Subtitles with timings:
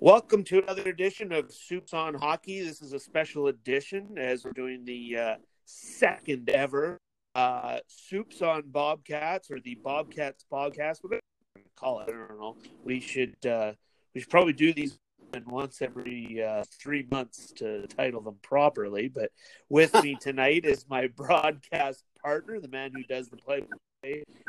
[0.00, 2.62] Welcome to another edition of Soups on Hockey.
[2.62, 5.34] This is a special edition as we're doing the uh,
[5.64, 7.00] second ever
[7.34, 10.98] uh, Soups on Bobcats or the Bobcats podcast.
[11.02, 11.22] We're going
[11.56, 12.10] to call it.
[12.10, 12.56] I don't know.
[12.84, 13.72] We should uh,
[14.14, 15.00] we should probably do these
[15.46, 19.08] once every uh, three months to title them properly.
[19.08, 19.32] But
[19.68, 23.62] with me tonight is my broadcast partner, the man who does the play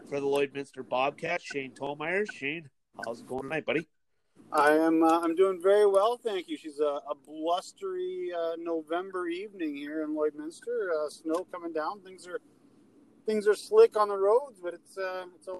[0.09, 2.31] for the Lloydminster Bobcats, Shane Tolmeyer.
[2.31, 2.69] Shane,
[3.03, 3.87] how's it going tonight, buddy?
[4.51, 5.03] I am.
[5.03, 6.57] Uh, I'm doing very well, thank you.
[6.57, 10.89] She's a, a blustery uh, November evening here in Lloydminster.
[10.95, 12.01] Uh, snow coming down.
[12.01, 12.39] Things are
[13.25, 15.57] things are slick on the roads, but it's uh, it's a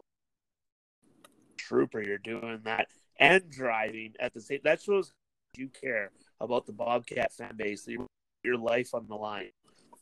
[1.58, 2.02] trooper.
[2.02, 2.88] You're doing that
[3.20, 4.60] and driving at the same.
[4.64, 5.12] That shows
[5.56, 6.12] you care
[6.42, 7.88] about the Bobcat fan base.
[7.88, 8.08] Your,
[8.44, 9.50] your life on the line.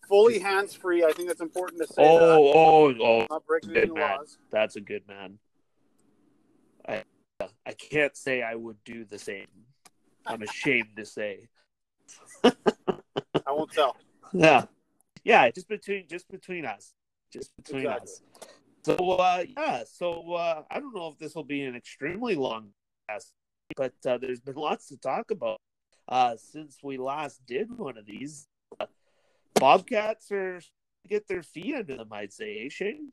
[0.08, 1.04] Fully hands free.
[1.04, 1.96] I think that's important to say.
[1.98, 3.04] Oh, that.
[3.04, 3.28] oh, oh!
[3.30, 4.38] Not breaking any laws.
[4.50, 5.40] That's a good man.
[7.40, 9.48] I can't say I would do the same.
[10.26, 11.48] I'm ashamed to say.
[12.44, 13.96] I won't tell.
[14.34, 14.66] Yeah,
[15.24, 15.50] yeah.
[15.52, 16.94] Just between just between us,
[17.32, 18.04] just between Exactly.
[18.04, 18.22] us.
[18.84, 22.70] So uh, yeah, so uh, I don't know if this will be an extremely long
[23.10, 23.34] cast,
[23.76, 25.60] but uh, there's been lots to talk about
[26.10, 28.48] uh, since we last did one of these.
[28.80, 28.86] Uh,
[29.56, 30.60] Bobcats are
[31.08, 33.12] get their feet under them, I'd say, eh, Shane?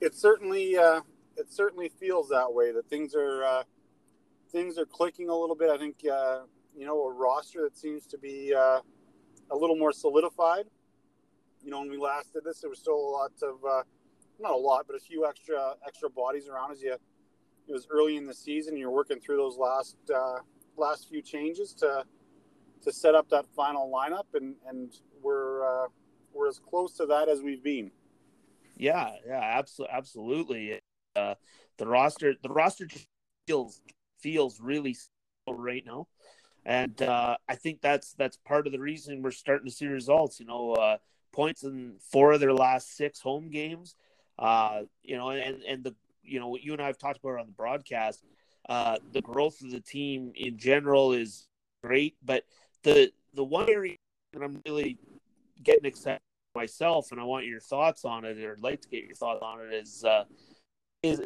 [0.00, 1.00] It certainly uh,
[1.36, 2.72] it certainly feels that way.
[2.72, 3.62] That things are uh,
[4.50, 5.70] things are clicking a little bit.
[5.70, 6.40] I think uh,
[6.76, 8.80] you know a roster that seems to be uh,
[9.50, 10.66] a little more solidified.
[11.62, 13.82] You know, when we last did this, there was still a lot of uh,
[14.38, 16.96] not a lot, but a few extra extra bodies around as you.
[17.66, 18.76] It was early in the season.
[18.76, 20.38] You're working through those last uh,
[20.76, 22.04] last few changes to
[22.82, 25.88] to set up that final lineup, and and we're uh,
[26.32, 27.90] we're as close to that as we've been.
[28.76, 30.80] Yeah, yeah, absolutely, absolutely.
[31.16, 31.34] Uh,
[31.78, 32.88] the roster, the roster
[33.46, 33.80] feels
[34.20, 34.96] feels really
[35.48, 36.06] right now,
[36.64, 40.40] and uh, I think that's that's part of the reason we're starting to see results.
[40.40, 40.98] You know, uh,
[41.32, 43.96] points in four of their last six home games.
[44.38, 47.38] Uh, you know, and and the you know what you and I have talked about
[47.38, 48.24] on the broadcast.
[48.68, 51.46] Uh, the growth of the team in general is
[51.82, 52.44] great, but
[52.82, 53.96] the the one area
[54.32, 54.98] that I'm really
[55.62, 56.20] getting excited
[56.54, 59.42] myself, and I want your thoughts on it, or I'd like to get your thoughts
[59.42, 60.24] on it, is uh,
[61.04, 61.20] is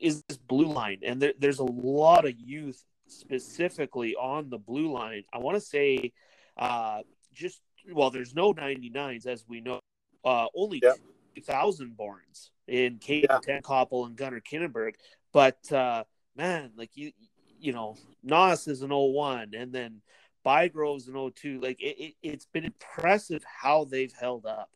[0.00, 4.92] is this blue line, and there, there's a lot of youth specifically on the blue
[4.92, 5.22] line.
[5.32, 6.12] I want to say,
[6.56, 7.60] uh, just
[7.92, 9.80] well, there's no 99s as we know,
[10.24, 10.94] uh, only Yeah.
[11.36, 13.38] 2,000 borns in Kate Yeah.
[13.38, 14.94] Tenkopel and Gunnar Kinnenberg,
[15.32, 16.04] but uh,
[16.36, 17.12] man, like you,
[17.60, 20.00] you know, Nas is an 01, and then
[20.44, 21.60] Bygrove's an 02.
[21.60, 24.68] Like it, it, it's been impressive how they've held up.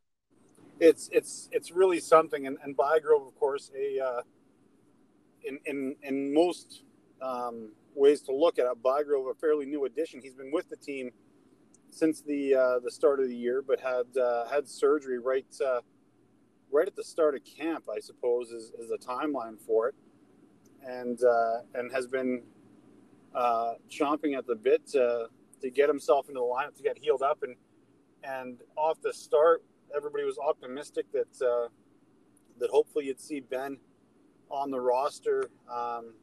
[0.78, 4.20] it's it's it's really something and, and Bygrove of course a uh,
[5.46, 6.82] in in in most
[7.22, 8.82] um, ways to look at it.
[8.82, 10.20] Bygrove a fairly new addition.
[10.22, 11.10] He's been with the team
[11.90, 15.80] since the uh, the start of the year but had uh, had surgery right uh,
[16.70, 19.94] right at the start of camp I suppose is, is the timeline for it.
[20.86, 22.42] And uh, and has been
[23.34, 25.28] uh, chomping at the bit to,
[25.60, 27.42] to get himself into the lineup to get healed up.
[27.42, 27.56] And
[28.22, 29.64] and off the start
[29.94, 31.68] everybody was optimistic that uh,
[32.58, 33.78] that hopefully you'd see Ben
[34.50, 36.14] on the roster um,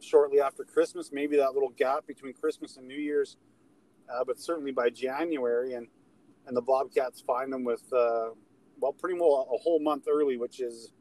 [0.00, 1.10] shortly after Christmas.
[1.12, 3.36] Maybe that little gap between Christmas and New Year's,
[4.12, 5.74] uh, but certainly by January.
[5.74, 5.88] And
[6.46, 8.30] and the Bobcats find them with uh,
[8.78, 10.92] well, pretty well a whole month early, which is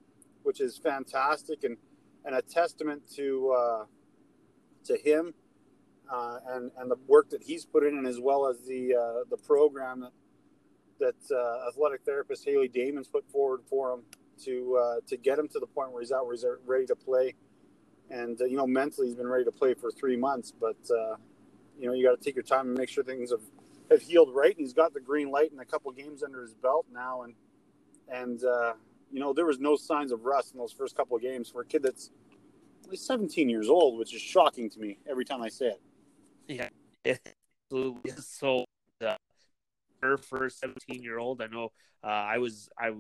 [0.44, 1.78] which is fantastic and
[2.26, 3.86] and a testament to uh,
[4.86, 5.34] to him.
[6.12, 9.24] Uh, and and the work that he's put in, and as well as the uh,
[9.30, 10.12] the program that
[11.00, 14.04] that uh, athletic therapist Haley Damon's put forward for him
[14.44, 16.96] to uh, to get him to the point where he's out, where he's ready to
[16.96, 17.36] play.
[18.10, 21.16] And uh, you know, mentally, he's been ready to play for three months, but uh,
[21.80, 23.42] you know, you got to take your time and make sure things have,
[23.90, 24.52] have healed right.
[24.52, 27.34] And he's got the green light and a couple games under his belt now, and
[28.08, 28.74] and uh,
[29.12, 31.62] you know, there was no signs of rust in those first couple of games for
[31.62, 32.12] a kid that's
[32.86, 35.82] only 17 years old, which is shocking to me every time I say it.
[36.48, 36.70] Yeah,
[37.72, 38.12] absolutely.
[38.22, 38.66] So,
[39.06, 39.16] uh,
[40.02, 41.72] her first 17 year old, I know
[42.04, 42.92] uh, I was, I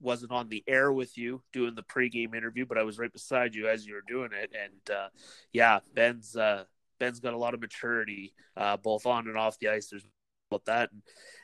[0.00, 3.54] wasn't on the air with you doing the pregame interview, but I was right beside
[3.54, 4.50] you as you were doing it.
[4.58, 5.08] And uh,
[5.52, 6.64] yeah, Ben's, uh,
[6.98, 9.88] Ben's got a lot of maturity, uh, both on and off the ice.
[9.88, 10.04] There's
[10.50, 10.90] about that.
[10.92, 11.02] And,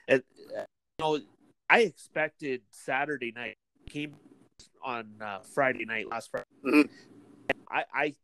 [0.09, 0.23] and
[0.57, 0.65] uh,
[0.99, 1.21] you know,
[1.69, 3.57] I expected Saturday night
[3.89, 4.17] came
[4.83, 6.47] on uh, Friday night last Friday.
[6.65, 6.89] Mhm.
[7.71, 8.15] I, I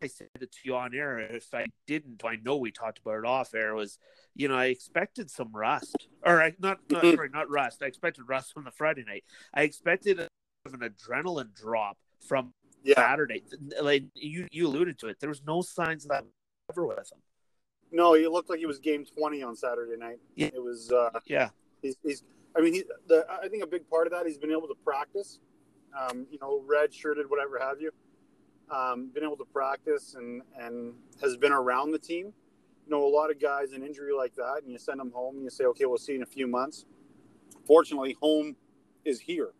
[0.00, 1.18] I said it to you on air.
[1.18, 3.74] If I didn't, I know we talked about it off air.
[3.74, 3.98] Was
[4.34, 7.14] you know I expected some rust, or I, not not Mhm.
[7.16, 7.82] sorry, not rust.
[7.82, 9.24] I expected rust on the Friday night.
[9.52, 10.28] I expected a,
[10.66, 12.52] of an adrenaline drop from
[12.84, 13.42] Yeah, Saturday.
[13.80, 16.24] Like you you alluded to it, there was no signs of that
[16.70, 17.18] ever with him.
[17.90, 20.20] No, he looked like he was game twenty on Saturday night.
[20.36, 20.50] Yeah.
[20.54, 20.92] It was.
[20.92, 21.50] Uh, Yeah,
[21.82, 22.22] he's, he's.
[22.56, 22.84] I mean, he.
[23.08, 25.40] The, I think a big part of that he's been able to practice.
[25.98, 27.90] Um, you know, red shirted, whatever have you.
[28.70, 32.32] Um, been able to practice and and has been around the team.
[32.86, 35.36] You know, a lot of guys an injury like that, and you send them home,
[35.36, 36.86] and you say, okay, we'll see in a few months.
[37.66, 38.56] Fortunately, home
[39.04, 39.52] is here.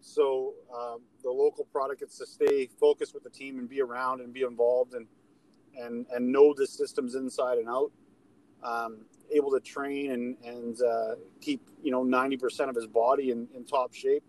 [0.00, 4.20] So um, the local product gets to stay focused with the team and be around
[4.20, 5.06] and be involved and
[5.78, 7.92] and and know the systems inside and out.
[8.62, 13.30] Um, able to train and and uh, keep you know ninety percent of his body
[13.30, 14.24] in, in top shape,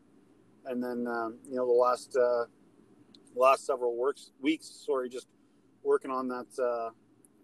[0.66, 2.46] and then um, you know the last uh,
[3.36, 5.28] last several works weeks, sorry, just
[5.84, 6.90] working on that uh,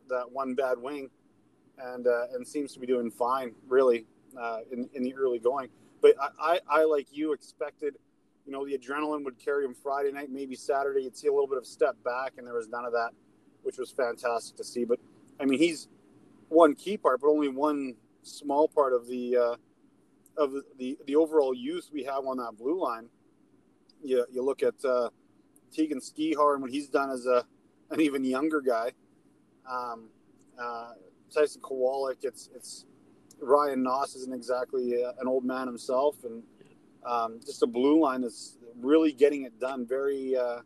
[0.09, 1.09] that one bad wing,
[1.77, 4.05] and uh, and seems to be doing fine really
[4.39, 5.69] uh, in in the early going.
[6.01, 7.95] But I, I, I like you expected
[8.49, 11.03] you know, the adrenaline would carry him Friday night, maybe Saturday.
[11.03, 13.11] You'd see a little bit of step back, and there was none of that,
[13.61, 14.85] which was fantastic to see.
[14.85, 14.97] But
[15.39, 15.87] I mean, he's
[16.47, 17.93] one key part, but only one
[18.23, 19.55] small part of the uh,
[20.35, 23.09] of the the overall youth we have on that blue line.
[24.01, 25.09] You you look at uh,
[25.71, 27.45] Tegan Skihar and what he's done as a
[27.91, 28.91] an even younger guy.
[29.69, 30.09] Um,
[30.59, 30.91] uh,
[31.33, 32.85] Tyson Kowalik, it's it's
[33.41, 36.43] Ryan Noss isn't exactly uh, an old man himself, and
[37.05, 39.85] um, just a blue line that's really getting it done.
[39.87, 40.59] Very, uh,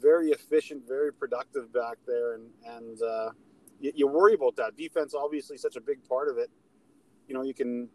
[0.00, 3.30] very efficient, very productive back there, and and uh,
[3.80, 5.14] you, you, worry about that defense.
[5.14, 6.50] Obviously, such a big part of it.
[7.28, 7.88] You know, you can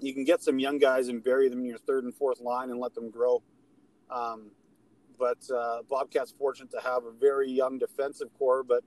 [0.00, 2.70] you can get some young guys and bury them in your third and fourth line
[2.70, 3.42] and let them grow.
[4.10, 4.50] Um,
[5.18, 8.82] but uh, Bobcats fortunate to have a very young defensive core, but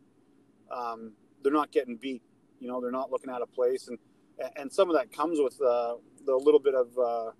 [0.71, 1.13] um,
[1.43, 2.21] they're not getting beat.
[2.59, 3.97] You know, they're not looking out of place, and
[4.55, 5.95] and some of that comes with uh,
[6.25, 7.31] the little bit of uh,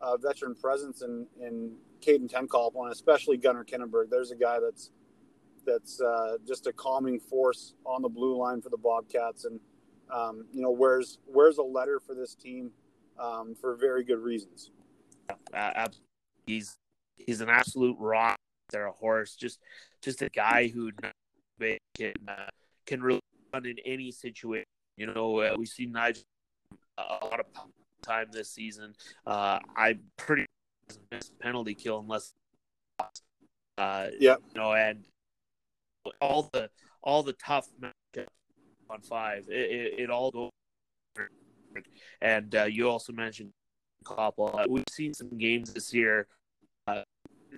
[0.00, 4.10] uh, veteran presence in in Caden Tenkopel and especially Gunnar Kinnenberg.
[4.10, 4.90] There's a guy that's
[5.64, 9.60] that's uh, just a calming force on the blue line for the Bobcats, and
[10.12, 12.70] um, you know where's where's a letter for this team
[13.18, 14.70] um, for very good reasons.
[16.46, 16.76] He's
[17.26, 18.36] he's an absolute rock.
[18.70, 19.60] They're a horse, just
[20.02, 20.90] just a guy who
[21.96, 22.50] can uh,
[22.86, 23.20] can really
[23.52, 24.66] run in any situation.
[24.96, 26.22] You know, uh, we've seen Nigel
[26.98, 27.46] a lot of
[28.02, 28.94] time this season.
[29.26, 30.46] Uh, I pretty
[31.10, 32.32] miss penalty kill unless,
[33.78, 35.04] uh, yeah, you know, and
[36.20, 36.70] all the
[37.02, 38.26] all the tough matchups
[38.90, 40.50] on five, it, it, it all goes.
[42.20, 43.50] And uh, you also mentioned
[44.04, 44.54] Koppel.
[44.58, 46.24] Uh, we've seen some games this year, uh,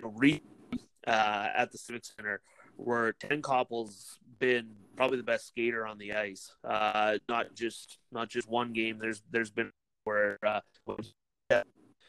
[0.03, 0.41] re-
[1.07, 2.41] uh, at the Civic Center
[2.77, 6.53] where Tenkopel's been probably the best skater on the ice.
[6.63, 8.99] Uh, not just not just one game.
[8.99, 9.71] There's there's been
[10.03, 10.61] where uh,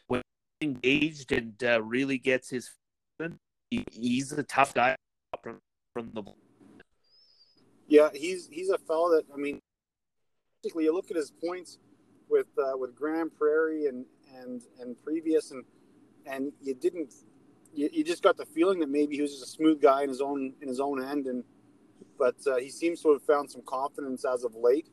[0.06, 0.22] when,
[0.60, 2.70] engaged and uh, really gets his
[3.70, 4.96] he, he's a tough guy
[5.42, 5.58] from
[5.92, 6.22] from the
[7.88, 9.60] yeah he's he's a fellow that I mean
[10.62, 11.78] basically you look at his points
[12.28, 14.04] with uh, with Grande Prairie and
[14.34, 15.64] and and previous and
[16.26, 17.12] and you didn't
[17.76, 20.08] you, you just got the feeling that maybe he was just a smooth guy in
[20.08, 21.44] his own in his own end and
[22.18, 24.88] but uh, he seems to have found some confidence as of late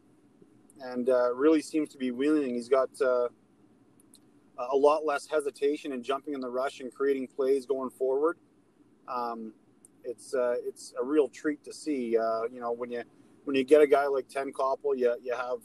[0.81, 2.53] and uh, really seems to be wheeling.
[2.55, 3.29] He's got uh,
[4.57, 8.37] a lot less hesitation in jumping in the rush and creating plays going forward.
[9.07, 9.53] Um,
[10.03, 12.17] it's uh, it's a real treat to see.
[12.17, 13.03] Uh, you know, when you
[13.45, 15.59] when you get a guy like Tenkopel, you you have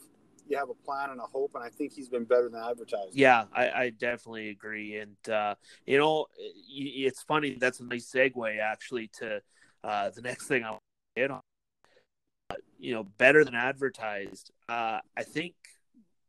[0.49, 3.15] you have a plan and a hope, and I think he's been better than advertised.
[3.15, 4.97] Yeah, I, I definitely agree.
[4.97, 6.27] And uh, you know,
[6.69, 7.57] it's funny.
[7.59, 9.41] That's a nice segue actually to
[9.83, 10.81] uh, the next thing I want
[11.15, 11.41] to hit on
[12.79, 14.51] you know, better than advertised.
[14.67, 15.53] Uh, I think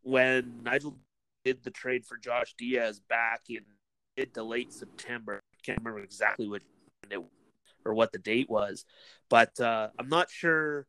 [0.03, 0.97] when Nigel
[1.45, 3.61] did the trade for Josh Diaz back in
[4.17, 6.63] mid to late September, I can't remember exactly what
[7.11, 7.19] it
[7.85, 8.85] or what the date was,
[9.31, 10.87] but uh, I'm not sure.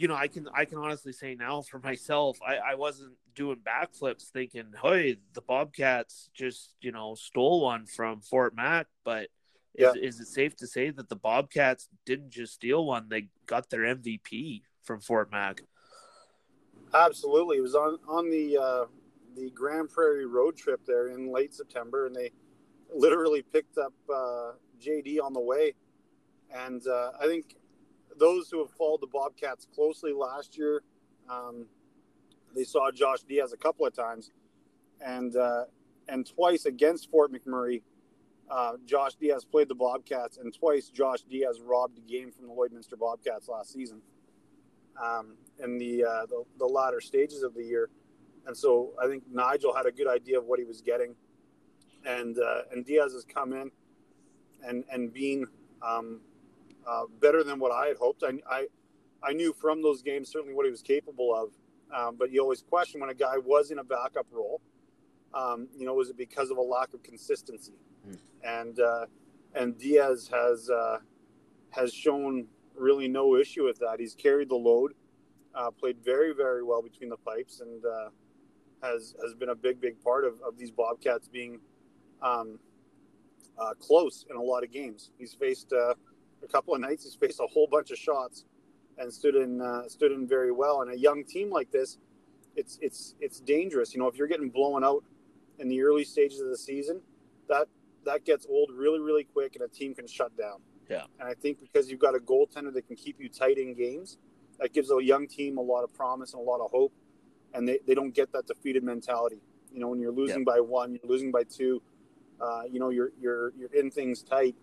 [0.00, 3.58] You know, I can I can honestly say now for myself, I, I wasn't doing
[3.58, 9.24] backflips thinking, "Hey, the Bobcats just you know stole one from Fort Mac," but
[9.74, 10.02] is, yeah.
[10.02, 13.82] is it safe to say that the Bobcats didn't just steal one; they got their
[13.82, 15.64] MVP from Fort Mac?
[16.94, 18.84] Absolutely, it was on on the uh,
[19.36, 22.32] the Grande Prairie road trip there in late September, and they
[22.90, 24.52] literally picked up uh,
[24.82, 25.74] JD on the way.
[26.50, 27.56] And uh, I think
[28.20, 30.82] those who have followed the Bobcats closely last year,
[31.28, 31.66] um,
[32.54, 34.30] they saw Josh Diaz a couple of times,
[35.04, 35.64] and uh,
[36.08, 37.82] and twice against Fort McMurray
[38.50, 42.52] uh, Josh Diaz played the Bobcats, and twice Josh Diaz robbed a game from the
[42.52, 44.02] Lloydminster Bobcats last season
[45.00, 47.90] um, in the, uh, the, the latter stages of the year.
[48.46, 51.14] And so I think Nigel had a good idea of what he was getting,
[52.04, 53.70] and uh, and Diaz has come in
[54.66, 55.44] and and being
[55.82, 56.20] um,
[56.90, 58.24] uh, better than what I had hoped.
[58.24, 58.66] I, I
[59.22, 61.50] I knew from those games certainly what he was capable of.
[61.96, 64.60] Um, but you always question when a guy was in a backup role.
[65.34, 67.74] Um, you know, was it because of a lack of consistency?
[68.08, 68.18] Mm.
[68.44, 69.06] And uh,
[69.54, 70.98] and Diaz has uh,
[71.70, 74.00] has shown really no issue with that.
[74.00, 74.94] He's carried the load,
[75.54, 78.08] uh, played very very well between the pipes, and uh,
[78.82, 81.60] has has been a big big part of, of these Bobcats being
[82.22, 82.58] um,
[83.60, 85.10] uh, close in a lot of games.
[85.18, 85.94] He's faced uh,
[86.42, 87.04] a couple of nights.
[87.04, 88.44] He's faced a whole bunch of shots
[88.98, 90.82] and stood in uh, stood in very well.
[90.82, 91.98] And a young team like this,
[92.56, 93.94] it's it's it's dangerous.
[93.94, 95.04] You know, if you're getting blown out
[95.58, 97.00] in the early stages of the season,
[97.48, 97.68] that
[98.04, 100.60] that gets old really really quick, and a team can shut down.
[100.88, 101.04] Yeah.
[101.20, 104.18] And I think because you've got a goaltender that can keep you tight in games,
[104.58, 106.92] that gives a young team a lot of promise and a lot of hope,
[107.54, 109.40] and they, they don't get that defeated mentality.
[109.72, 110.54] You know, when you're losing yeah.
[110.54, 111.80] by one, you're losing by two,
[112.40, 114.56] uh, you know, you're you're you're in things tight.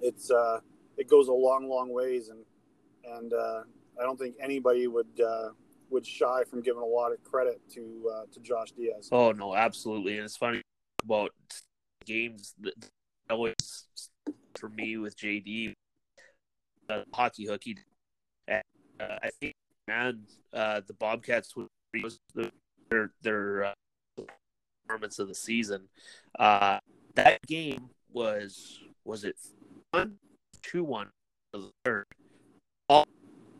[0.00, 0.60] It's uh,
[0.96, 2.44] it goes a long, long ways, and
[3.16, 3.62] and uh,
[4.00, 5.50] I don't think anybody would uh,
[5.90, 9.08] would shy from giving a lot of credit to uh, to Josh Diaz.
[9.12, 10.62] Oh no, absolutely, and it's funny
[11.02, 11.30] about
[12.04, 12.74] games that
[13.30, 13.54] always
[14.58, 15.74] for me with JD
[16.88, 17.78] uh, hockey hooky.
[18.46, 18.62] And,
[19.00, 19.54] uh, I think
[19.88, 20.22] man,
[20.52, 22.18] uh, the Bobcats was
[22.90, 23.74] their their
[24.86, 25.88] performance of the season.
[26.38, 29.36] That game was was it
[29.90, 30.18] one
[30.64, 31.10] two one
[32.88, 33.06] all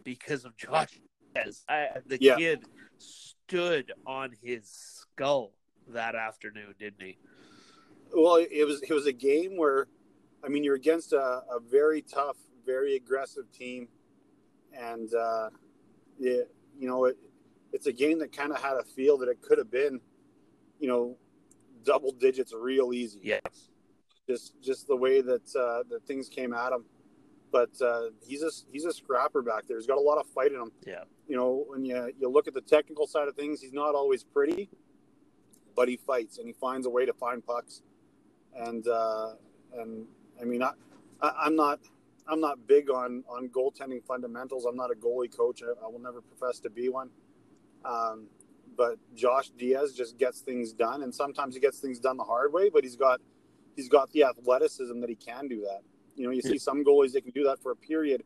[0.02, 0.98] because of Josh.
[1.36, 2.36] Yes, I, the yeah.
[2.36, 2.64] kid
[2.98, 5.52] stood on his skull
[5.88, 7.18] that afternoon, didn't he?
[8.14, 9.88] Well, it was it was a game where,
[10.44, 13.88] I mean, you're against a, a very tough, very aggressive team,
[14.72, 15.50] and uh,
[16.20, 17.16] it, you know it,
[17.72, 20.00] it's a game that kind of had a feel that it could have been,
[20.78, 21.16] you know,
[21.84, 23.20] double digits real easy.
[23.22, 23.40] Yes.
[24.28, 26.84] Just just the way that uh, that things came at him
[27.54, 29.78] but uh, he's a he's a scrapper back there.
[29.78, 30.72] He's got a lot of fight in him.
[30.84, 31.04] Yeah.
[31.28, 34.24] You know, when you you look at the technical side of things, he's not always
[34.24, 34.68] pretty,
[35.76, 37.82] but he fights and he finds a way to find pucks.
[38.56, 39.34] And uh,
[39.72, 40.06] and
[40.40, 40.72] I mean, I,
[41.22, 41.78] I am not
[42.26, 44.64] I'm not big on on goaltending fundamentals.
[44.64, 45.62] I'm not a goalie coach.
[45.62, 47.10] I, I will never profess to be one.
[47.84, 48.26] Um,
[48.76, 52.52] but Josh Diaz just gets things done, and sometimes he gets things done the hard
[52.52, 52.68] way.
[52.68, 53.20] But he's got
[53.76, 55.82] he's got the athleticism that he can do that.
[56.16, 58.22] You know, you see some goalies they can do that for a period,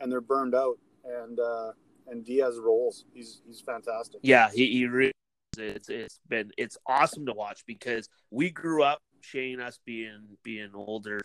[0.00, 0.78] and they're burned out.
[1.04, 1.72] And uh,
[2.08, 3.04] and Diaz rolls.
[3.14, 4.20] He's he's fantastic.
[4.22, 5.12] Yeah, he, he really.
[5.58, 10.70] It's it's been it's awesome to watch because we grew up Shane us being being
[10.74, 11.20] older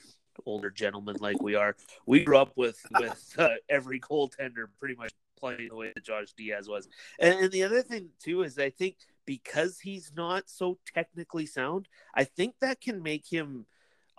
[0.46, 1.76] older gentlemen like we are.
[2.06, 6.34] We grew up with with uh, every goaltender pretty much playing the way that Josh
[6.38, 6.88] Diaz was.
[7.20, 11.88] And, and the other thing too is I think because he's not so technically sound,
[12.14, 13.66] I think that can make him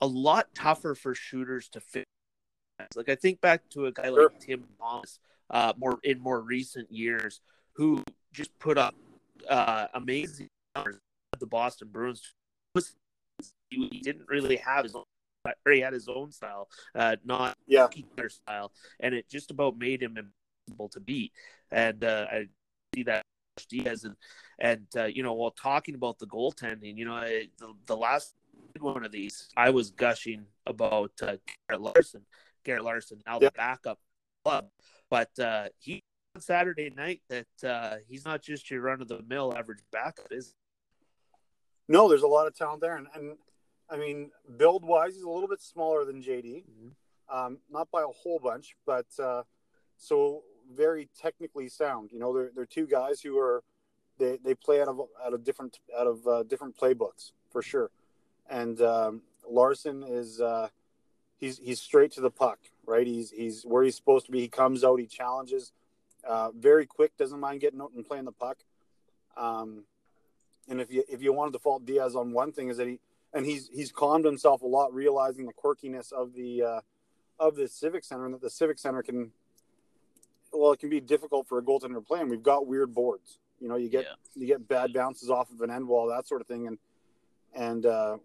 [0.00, 2.04] a lot tougher for shooters to fit.
[2.94, 4.24] Like I think back to a guy sure.
[4.24, 5.18] like Tim Thomas,
[5.50, 7.40] uh, more in more recent years,
[7.72, 8.94] who just put up
[9.48, 10.98] uh, amazing numbers
[11.32, 12.34] at the Boston Bruins.
[13.70, 15.04] He didn't really have his own,
[15.44, 17.88] or he had his own style, uh, not yeah
[18.28, 21.32] style, and it just about made him impossible to beat.
[21.70, 22.46] And uh, I
[22.94, 23.24] see that
[23.68, 24.16] Diaz and
[24.58, 28.34] and uh, you know while talking about the goaltending, you know the, the last
[28.82, 31.36] one of these, I was gushing about uh,
[31.68, 32.22] Garrett Larson.
[32.66, 34.00] Garrett Larson, now the backup
[34.44, 34.66] club,
[35.08, 36.02] but uh, he
[36.34, 40.26] on Saturday night that uh, he's not just your run of the mill average backup,
[40.30, 40.54] is.
[41.88, 43.36] No, there's a lot of talent there, and, and
[43.88, 47.36] I mean, build wise, he's a little bit smaller than JD, mm-hmm.
[47.36, 49.44] um, not by a whole bunch, but uh,
[49.96, 50.42] so
[50.74, 52.10] very technically sound.
[52.12, 53.62] You know, they're they're two guys who are
[54.18, 57.90] they, they play out of out of different out of uh, different playbooks for sure
[58.50, 60.68] and um, Larson is uh,
[61.38, 63.06] he's he's straight to the puck, right?
[63.06, 64.40] He's he's where he's supposed to be.
[64.40, 65.72] He comes out, he challenges,
[66.26, 68.58] uh, very quick, doesn't mind getting out and playing the puck.
[69.36, 69.84] Um,
[70.68, 72.98] and if you if you wanted to fault Diaz on one thing is that he
[73.32, 76.80] and he's he's calmed himself a lot, realizing the quirkiness of the uh,
[77.38, 79.32] of the Civic Center and that the Civic Center can
[80.52, 82.20] well it can be difficult for a goaltender to play.
[82.20, 83.38] And we've got weird boards.
[83.60, 84.14] You know, you get yeah.
[84.34, 86.78] you get bad bounces off of an end wall, that sort of thing, and
[87.54, 88.16] and uh,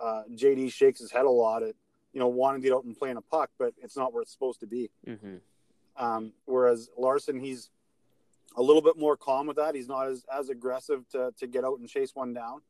[0.00, 1.74] uh, JD shakes his head a lot at
[2.12, 4.32] you know wanting to get out and playing a puck, but it's not where it's
[4.32, 4.90] supposed to be.
[5.06, 5.36] Mm-hmm.
[5.96, 7.70] Um, whereas Larson, he's
[8.56, 9.74] a little bit more calm with that.
[9.74, 12.60] He's not as, as aggressive to, to get out and chase one down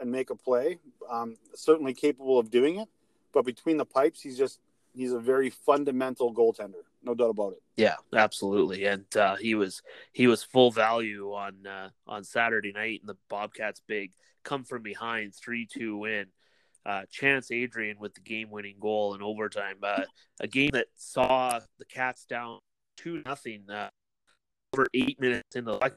[0.00, 0.78] and make a play.
[1.10, 2.88] Um, certainly capable of doing it,
[3.32, 4.60] but between the pipes, he's just
[4.94, 7.62] he's a very fundamental goaltender, no doubt about it.
[7.76, 8.84] Yeah, absolutely.
[8.84, 13.16] And uh, he was he was full value on uh, on Saturday night in the
[13.28, 14.12] Bobcats' big
[14.44, 16.26] come from behind three two win
[16.88, 19.76] uh, Chance Adrian with the game winning goal in overtime.
[19.82, 20.04] Uh,
[20.40, 22.58] a game that saw the Cats down
[22.96, 23.90] two nothing uh,
[24.74, 25.94] over eight minutes in the last,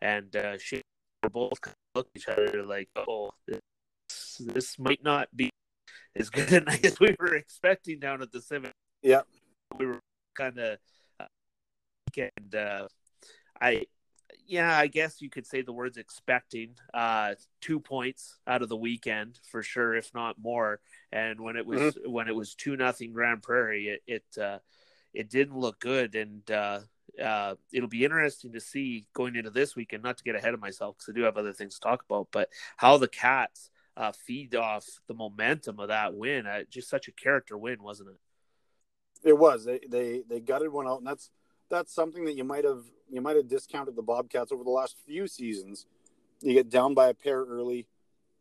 [0.00, 0.82] and uh, she
[1.22, 1.52] were both
[1.94, 3.60] look at each other like, oh, this,
[4.40, 5.50] this might not be
[6.16, 8.72] as good as we were expecting down at the Civic.
[9.02, 9.20] Yeah,
[9.78, 10.00] we were
[10.36, 10.78] kind of
[11.20, 11.26] uh,
[12.16, 12.88] and uh,
[13.60, 13.84] I
[14.46, 18.76] yeah, I guess you could say the words expecting uh, two points out of the
[18.76, 20.80] weekend for sure, if not more.
[21.10, 22.10] And when it was mm-hmm.
[22.10, 24.58] when it was two nothing Grande Prairie, it it, uh,
[25.14, 26.80] it didn't look good, and uh,
[27.22, 30.02] uh, it'll be interesting to see going into this weekend.
[30.02, 32.28] Not to get ahead of myself because I do have other things to talk about,
[32.32, 36.46] but how the Cats uh, feed off the momentum of that win.
[36.46, 39.28] Uh, just such a character win, wasn't it?
[39.28, 39.64] It was.
[39.64, 41.30] They they they gutted one out, and that's
[41.70, 44.96] that's something that you might have you might have discounted the Bobcats over the last
[45.06, 45.86] few seasons.
[46.40, 47.86] You get down by a pair early,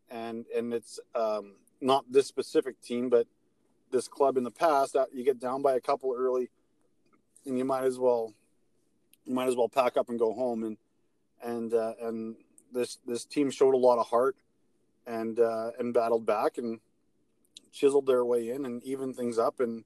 [0.10, 3.28] and and it's um, not this specific team, but
[3.92, 4.96] this club in the past.
[4.96, 6.50] Uh, you get down by a couple early,
[7.46, 8.34] and you might as well
[9.25, 10.63] you might as well pack up and go home.
[10.63, 10.78] And
[11.44, 12.36] and uh, and
[12.74, 14.36] this this team showed a lot of heart
[15.06, 16.80] and uh, and battled back and
[17.72, 19.84] chiseled their way in and even things up and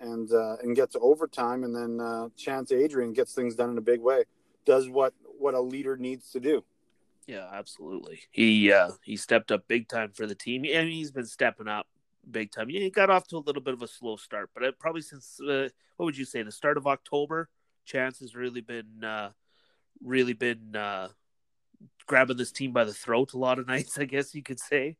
[0.00, 3.78] and uh, and get to overtime, and then uh, Chance Adrian gets things done in
[3.78, 4.24] a big way.
[4.64, 6.64] Does what what a leader needs to do.
[7.26, 8.22] Yeah, absolutely.
[8.30, 11.68] He uh, he stepped up big time for the team, I and he's been stepping
[11.68, 11.86] up
[12.28, 12.68] big time.
[12.68, 15.68] He got off to a little bit of a slow start, but probably since uh,
[15.96, 17.48] what would you say the start of October,
[17.84, 19.30] Chance has really been uh,
[20.02, 21.08] really been uh,
[22.06, 23.98] grabbing this team by the throat a lot of nights.
[23.98, 24.96] I guess you could say.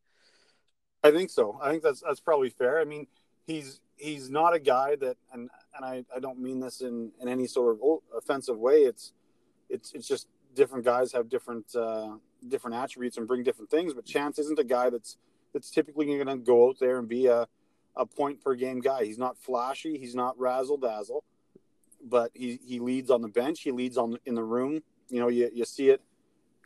[1.03, 1.59] I think so.
[1.63, 2.79] I think that's that's probably fair.
[2.81, 3.07] I mean,
[3.47, 7.29] he's he's not a guy that, and and I, I don't mean this in, in
[7.29, 8.79] any sort of offensive way.
[8.79, 9.13] It's
[9.69, 12.17] it's it's just different guys have different uh,
[12.49, 13.95] different attributes and bring different things.
[13.95, 15.17] But Chance isn't a guy that's
[15.53, 17.47] that's typically going to go out there and be a
[17.97, 19.05] a point per game guy.
[19.05, 19.99] He's not flashy.
[19.99, 21.25] He's not razzle dazzle,
[22.03, 23.61] but he he leads on the bench.
[23.61, 24.83] He leads on in the room.
[25.09, 26.01] You know, you you see it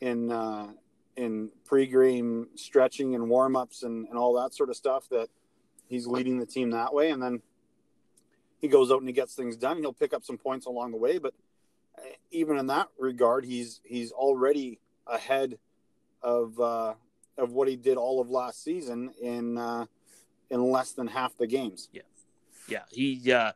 [0.01, 0.71] in uh,
[1.15, 5.29] in pre-game stretching and warm ups and, and all that sort of stuff that
[5.87, 7.41] he's leading the team that way, and then
[8.59, 9.77] he goes out and he gets things done.
[9.77, 11.33] He'll pick up some points along the way, but
[11.97, 15.57] uh, even in that regard, he's he's already ahead
[16.21, 16.93] of uh,
[17.37, 19.85] of what he did all of last season in uh,
[20.49, 21.89] in less than half the games.
[21.91, 22.01] Yeah,
[22.67, 22.83] yeah.
[22.89, 23.51] He uh,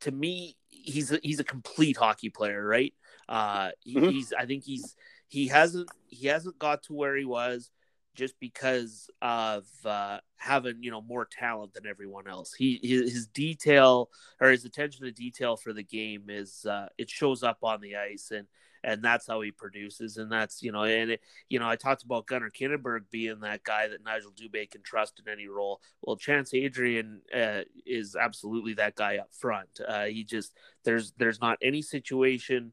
[0.00, 2.94] to me, he's a, he's a complete hockey player, right?
[3.28, 4.10] Uh, he, mm-hmm.
[4.10, 4.96] He's I think he's
[5.28, 7.70] he hasn't he hasn't got to where he was
[8.14, 12.54] just because of uh, having you know more talent than everyone else.
[12.54, 17.42] He his, detail or his attention to detail for the game is uh, it shows
[17.42, 18.46] up on the ice and
[18.84, 22.02] and that's how he produces and that's you know and it, you know I talked
[22.02, 25.80] about Gunnar Kinneberg being that guy that Nigel Dubé can trust in any role.
[26.02, 29.80] Well, Chance Adrian uh, is absolutely that guy up front.
[29.86, 32.72] Uh, he just there's there's not any situation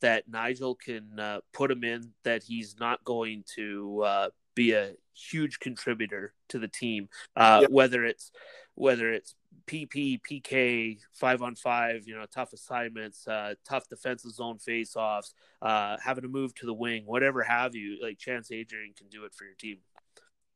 [0.00, 4.28] that Nigel can uh, put him in that he's not going to uh,
[4.60, 7.08] be a huge contributor to the team.
[7.34, 7.70] Uh, yep.
[7.70, 8.30] Whether it's
[8.74, 9.34] whether it's
[9.66, 15.96] PP, PK, five on five, you know, tough assignments, uh, tough defensive zone face-offs, uh,
[16.02, 17.98] having to move to the wing, whatever have you.
[18.02, 19.78] Like Chance Adrian can do it for your team.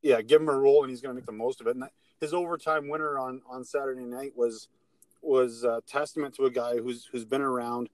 [0.03, 1.77] Yeah, give him a role, and he's going to make the most of it.
[1.77, 1.85] And
[2.21, 4.69] his overtime winner on on Saturday night was
[5.23, 7.89] was a testament to a guy who's who's been around,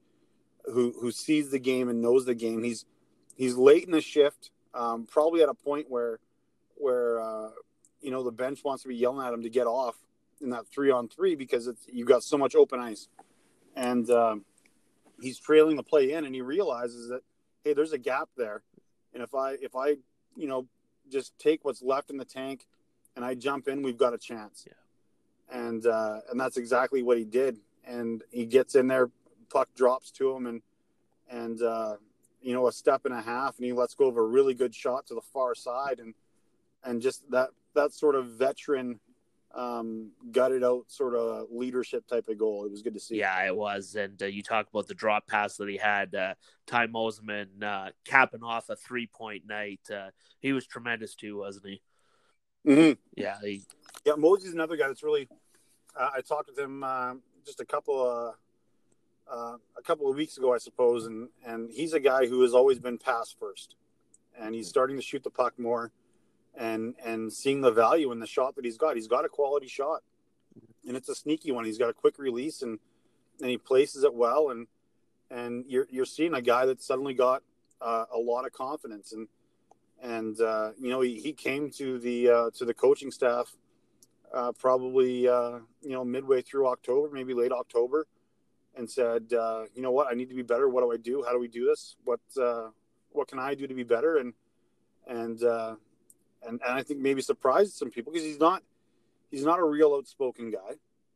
[0.65, 2.63] who who sees the game and knows the game.
[2.63, 2.85] He's
[3.35, 6.19] he's late in the shift um, probably at a point where
[6.75, 7.49] where uh,
[8.01, 9.95] you know the bench wants to be yelling at him to get off
[10.41, 13.07] in that three on three because it's you got so much open ice,
[13.75, 14.45] and um,
[15.21, 17.21] he's trailing the play in, and he realizes that
[17.63, 18.63] hey, there's a gap there,
[19.13, 19.97] and if I if I
[20.35, 20.67] you know
[21.11, 22.65] just take what's left in the tank
[23.15, 24.65] and I jump in, we've got a chance.
[24.65, 25.59] Yeah.
[25.59, 29.09] And uh, and that's exactly what he did, and he gets in there,
[29.49, 30.61] puck drops to him, and
[31.29, 31.97] and uh,
[32.41, 34.73] you know, a step and a half, and he lets go of a really good
[34.73, 36.13] shot to the far side, and
[36.83, 38.99] and just that that sort of veteran
[39.53, 42.65] um, gutted out sort of leadership type of goal.
[42.65, 43.17] It was good to see.
[43.17, 43.95] Yeah, it was.
[43.95, 46.15] And uh, you talk about the drop pass that he had.
[46.15, 46.33] Uh,
[46.67, 49.81] Ty Mosiman uh, capping off a three point night.
[49.93, 51.81] Uh, he was tremendous too, wasn't he?
[52.67, 52.99] Mm-hmm.
[53.15, 53.37] Yeah.
[53.41, 53.63] He...
[54.05, 55.27] Yeah, Mosey's another guy that's really.
[55.99, 58.35] Uh, I talked with him uh, just a couple of
[59.31, 62.53] uh, a couple of weeks ago, I suppose, and and he's a guy who has
[62.53, 63.75] always been pass first,
[64.37, 65.91] and he's starting to shoot the puck more,
[66.55, 68.95] and and seeing the value in the shot that he's got.
[68.95, 70.01] He's got a quality shot,
[70.85, 71.63] and it's a sneaky one.
[71.63, 72.77] He's got a quick release, and
[73.39, 74.67] and he places it well, and
[75.29, 77.41] and you're you're seeing a guy that suddenly got
[77.79, 79.29] uh, a lot of confidence, and
[80.01, 83.55] and uh, you know he, he came to the uh, to the coaching staff
[84.33, 88.07] uh, probably uh, you know midway through October, maybe late October
[88.75, 90.69] and said, uh, you know what, I need to be better.
[90.69, 91.23] What do I do?
[91.23, 91.95] How do we do this?
[92.03, 92.69] What uh,
[93.11, 94.17] what can I do to be better?
[94.17, 94.33] And
[95.07, 95.75] and uh,
[96.47, 98.63] and and I think maybe surprised some people because he's not
[99.29, 100.75] he's not a real outspoken guy,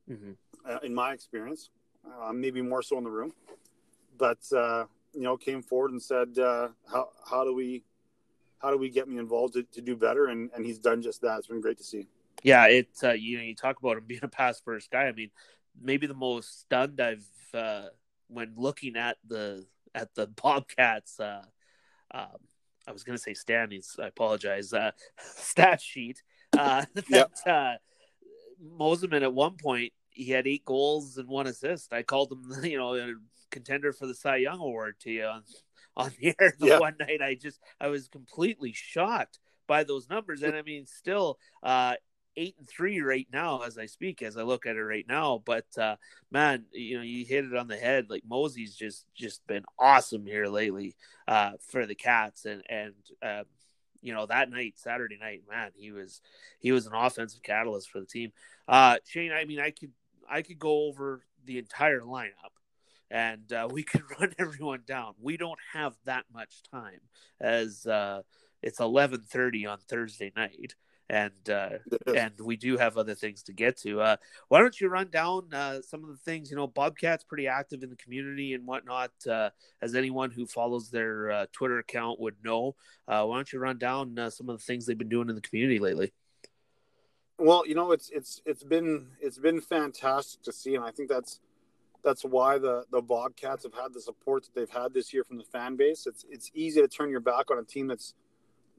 [0.09, 0.31] mm-hmm.
[0.69, 1.69] uh, in my experience.
[2.05, 3.33] Uh, maybe more so in the room,
[4.17, 7.83] but uh, you know, came forward and said, uh, how how do we
[8.59, 10.27] how do we get me involved to, to do better?
[10.27, 11.39] And and he's done just that.
[11.39, 12.07] It's been great to see.
[12.43, 15.05] Yeah, it's uh, you know you talk about him being a pass first guy.
[15.05, 15.31] I mean,
[15.81, 17.87] maybe the most stunned I've uh,
[18.27, 21.19] when looking at the at the Bobcats.
[21.19, 21.43] Uh,
[22.13, 22.37] um,
[22.87, 23.95] I was going to say standings.
[24.01, 24.73] I apologize.
[24.73, 26.21] Uh, stat sheet.
[26.57, 27.75] Uh, that uh,
[28.79, 31.91] Mosiman at one point he had eight goals and one assist.
[31.93, 33.13] I called him, you know, a
[33.51, 35.43] contender for the Cy Young Award to you on,
[35.97, 36.81] on the air the yep.
[36.81, 37.21] one night.
[37.21, 41.95] I just I was completely shocked by those numbers, and I mean, still, uh,
[42.37, 45.41] eight and three right now as I speak, as I look at it right now.
[45.45, 45.95] But uh,
[46.31, 48.09] man, you know, you hit it on the head.
[48.09, 50.95] Like Mosey's just just been awesome here lately
[51.27, 53.43] uh, for the Cats, and and uh,
[54.01, 56.21] you know that night, Saturday night, man, he was
[56.59, 58.31] he was an offensive catalyst for the team.
[58.67, 59.91] Uh, Shane, I mean, I could
[60.29, 62.31] I could go over the entire lineup.
[63.11, 65.13] And uh, we could run everyone down.
[65.21, 67.01] We don't have that much time,
[67.39, 68.23] as uh,
[68.61, 70.73] it's eleven thirty on Thursday night
[71.09, 71.69] and uh,
[72.15, 74.01] and we do have other things to get to.
[74.01, 74.15] Uh,
[74.47, 76.49] why don't you run down uh, some of the things?
[76.49, 79.49] You know, Bobcat's pretty active in the community and whatnot, uh,
[79.81, 82.75] as anyone who follows their uh, Twitter account would know.
[83.07, 85.41] Uh, why don't you run down some of the things they've been doing in the
[85.41, 86.11] community lately?
[87.37, 91.09] Well, you know, it's it's it's been it's been fantastic to see, and I think
[91.09, 91.39] that's
[92.03, 95.37] that's why the the Bobcats have had the support that they've had this year from
[95.37, 96.07] the fan base.
[96.07, 98.13] It's it's easy to turn your back on a team that's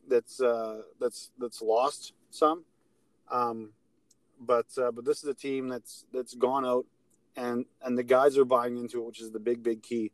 [0.09, 2.65] that's uh, that's that's lost some.
[3.31, 3.71] Um,
[4.41, 6.87] but uh, but this is a team that's that's gone out
[7.37, 10.11] and and the guys are buying into it, which is the big big key.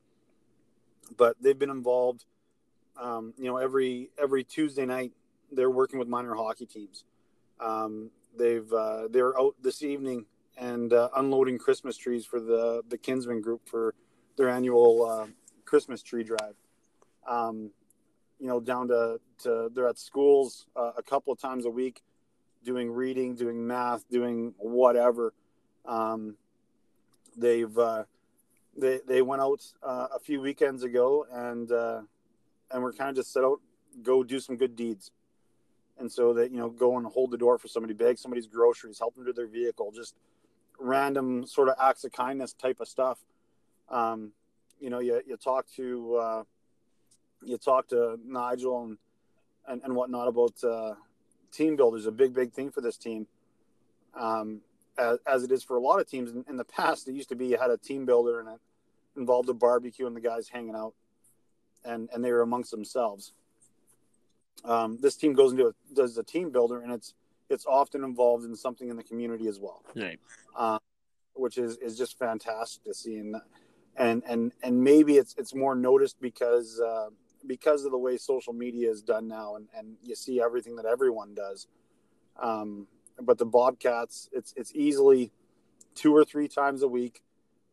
[1.17, 2.25] But they've been involved.
[3.01, 5.13] Um, you know, every every Tuesday night
[5.51, 7.05] they're working with minor hockey teams.
[7.61, 10.27] Um, they've uh, they're out this evening
[10.57, 13.95] and uh, unloading Christmas trees for the the Kinsmen group for
[14.37, 15.27] their annual uh,
[15.65, 16.55] Christmas tree drive.
[17.27, 17.71] Um,
[18.41, 22.03] you know, down to, to they're at schools uh, a couple of times a week,
[22.65, 25.33] doing reading, doing math, doing whatever.
[25.85, 26.37] Um,
[27.37, 28.05] they've uh,
[28.77, 32.03] they they went out uh, a few weekends ago and uh,
[32.71, 33.61] and we're kind of just set out
[34.03, 35.11] go do some good deeds.
[35.99, 38.99] And so that you know, go and hold the door for somebody, bag somebody's groceries,
[38.99, 40.15] help them to their vehicle, just
[40.79, 43.19] random sort of acts of kindness type of stuff.
[43.89, 44.33] Um,
[44.81, 46.43] you know, you, you talk to uh,
[47.45, 48.99] you talk to Nigel and
[49.67, 50.95] and, and whatnot about uh,
[51.53, 53.27] team builders, a big big thing for this team,
[54.15, 54.61] um,
[54.99, 56.31] as, as it is for a lot of teams.
[56.31, 58.61] In, in, the past, it used to be you had a team builder and it
[59.17, 60.95] involved a barbecue and the guys hanging out,
[61.85, 63.33] and and they were amongst themselves.
[64.65, 67.15] Um, this team goes into a, does a team builder, and it's
[67.51, 70.19] it's often involved in something in the community as well, right.
[70.57, 70.79] uh,
[71.35, 73.19] which is is just fantastic to see.
[73.19, 73.37] And
[73.97, 77.09] and and and maybe it's it's more noticed because uh,
[77.47, 80.87] because of the way social media is done now and, and you see everything that
[80.87, 81.67] everyone does
[82.41, 82.87] um,
[83.21, 85.31] but the bobcats it's it's easily
[85.95, 87.23] two or three times a week.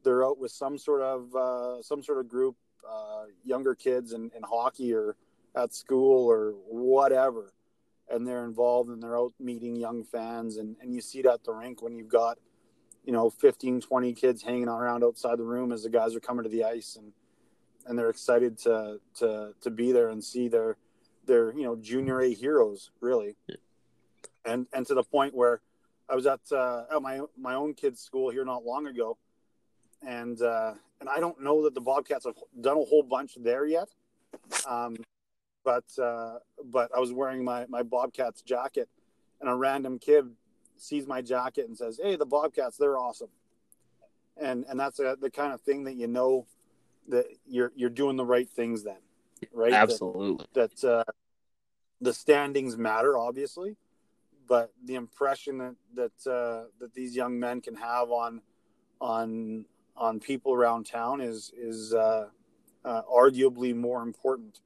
[0.03, 2.55] They're out with some sort of uh, some sort of group
[2.89, 5.15] uh, younger kids in, in hockey or
[5.55, 7.53] at school or whatever.
[8.09, 10.57] And they're involved and they're out meeting young fans.
[10.57, 12.37] And, and you see that at the rink when you've got
[13.05, 16.43] you know 15 20 kids hanging around outside the room as the guys are coming
[16.43, 17.13] to the ice and
[17.85, 20.77] and they're excited to to to be there and see their
[21.25, 23.55] their you know junior A heroes really, yeah.
[24.45, 25.61] and and to the point where
[26.09, 29.17] I was at uh, at my my own kid's school here not long ago,
[30.05, 33.65] and uh, and I don't know that the Bobcats have done a whole bunch there
[33.65, 33.89] yet,
[34.67, 34.97] um,
[35.63, 38.89] but uh, but I was wearing my my Bobcats jacket,
[39.39, 40.25] and a random kid
[40.77, 43.29] sees my jacket and says, "Hey, the Bobcats, they're awesome,"
[44.35, 46.47] and and that's a, the kind of thing that you know
[47.09, 49.01] that you're you're doing the right things then,
[49.53, 49.73] right?
[49.73, 50.45] Absolutely.
[50.53, 51.11] That, that uh,
[52.01, 53.75] the standings matter, obviously,
[54.47, 58.41] but the impression that that uh, that these young men can have on
[59.01, 62.27] on on people around town is is uh,
[62.85, 64.61] uh, arguably more important,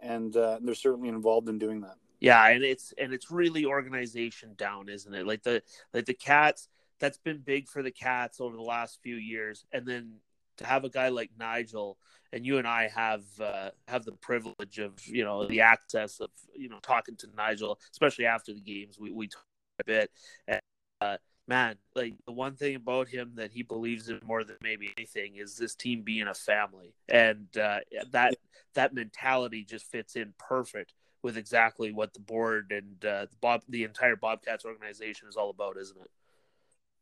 [0.00, 1.96] and uh, they're certainly involved in doing that.
[2.20, 5.26] Yeah, and it's and it's really organization down, isn't it?
[5.26, 6.68] Like the like the cats.
[7.00, 10.14] That's been big for the cats over the last few years, and then
[10.58, 11.98] to have a guy like Nigel
[12.34, 16.30] and you and I have uh, have the privilege of you know the access of
[16.54, 18.98] you know talking to Nigel, especially after the games.
[18.98, 19.44] We we talk
[19.80, 20.10] a bit,
[20.48, 20.60] and
[21.00, 24.92] uh, man, like the one thing about him that he believes in more than maybe
[24.98, 27.78] anything is this team being a family, and uh,
[28.10, 28.34] that
[28.74, 33.84] that mentality just fits in perfect with exactly what the board and uh, Bob, the
[33.84, 36.10] entire Bobcats organization is all about, isn't it?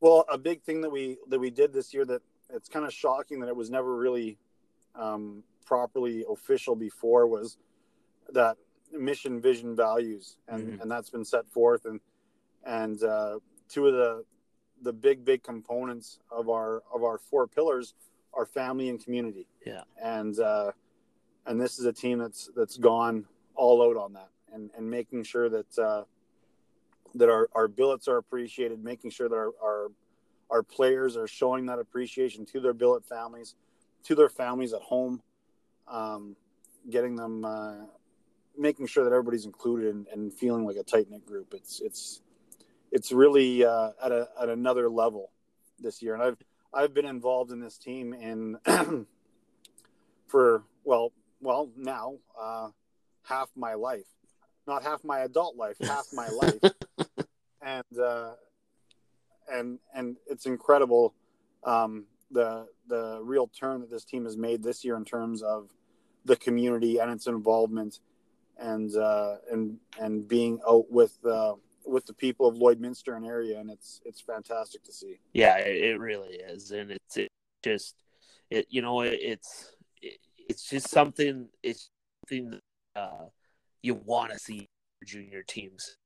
[0.01, 2.93] Well, a big thing that we that we did this year that it's kind of
[2.93, 4.39] shocking that it was never really
[4.95, 7.57] um, properly official before was
[8.33, 8.57] that
[8.93, 10.83] mission, vision, values, and mm-hmm.
[10.83, 12.01] and that's been set forth and
[12.65, 13.39] and uh,
[13.69, 14.25] two of the
[14.83, 17.95] the big big components of our of our four pillars
[18.35, 19.47] are family and community.
[19.65, 20.73] Yeah, and uh,
[21.47, 25.25] and this is a team that's that's gone all out on that and and making
[25.25, 26.05] sure that uh,
[27.15, 29.89] that our, our billets are appreciated, making sure that our, our
[30.53, 33.55] our players are showing that appreciation to their billet families,
[34.05, 35.23] to their families at home,
[35.89, 36.37] um,
[36.91, 37.77] getting them, uh,
[38.57, 41.55] making sure that everybody's included and, and feeling like a tight knit group.
[41.55, 42.21] It's it's
[42.91, 45.31] it's really uh, at a at another level
[45.81, 46.37] this year, and I've
[46.75, 48.59] I've been involved in this team in
[50.27, 52.69] for well well now uh,
[53.23, 54.07] half my life,
[54.67, 56.73] not half my adult life, half my life,
[57.63, 58.33] and uh,
[59.51, 61.15] and and it's incredible
[61.65, 65.71] um, the the real turn that this team has made this year in terms of
[66.25, 68.01] the community and its involvement
[68.59, 73.59] and uh, and and being out with uh, with the people of Lloydminster and area,
[73.59, 75.19] and it's it's fantastic to see.
[75.33, 77.29] Yeah, it really is, and it's it
[77.63, 77.97] just
[78.51, 81.91] it you know it, it's it, it's just something it's
[82.29, 82.61] something
[82.97, 83.27] uh,
[83.83, 84.69] you want to see
[85.05, 85.97] junior teams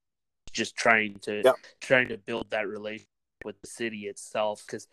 [0.52, 1.52] just trying to yeah.
[1.80, 3.08] trying to build that relationship
[3.46, 4.86] with the city itself because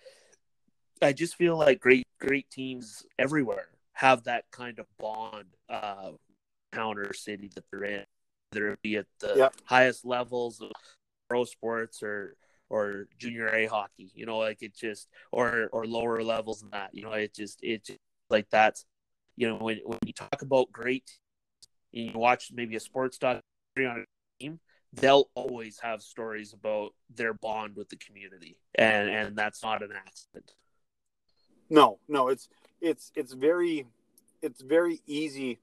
[1.02, 6.12] I just feel like great great teams everywhere have that kind of bond uh
[6.72, 8.06] counter city that they're in
[8.54, 9.50] whether it be at the yeah.
[9.66, 10.72] highest levels of
[11.30, 12.36] pro sports or
[12.70, 16.90] or junior A hockey, you know, like it just or or lower levels than that,
[16.94, 18.86] you know, it just it just like that's
[19.36, 21.20] you know when when you talk about great,
[21.94, 23.44] and you watch maybe a sports documentary
[23.80, 24.60] on a team,
[24.96, 29.92] they'll always have stories about their bond with the community, and and that's not an
[29.94, 30.54] accident.
[31.70, 32.50] No, no, it's
[32.82, 33.88] it's it's very
[34.42, 35.60] it's very easy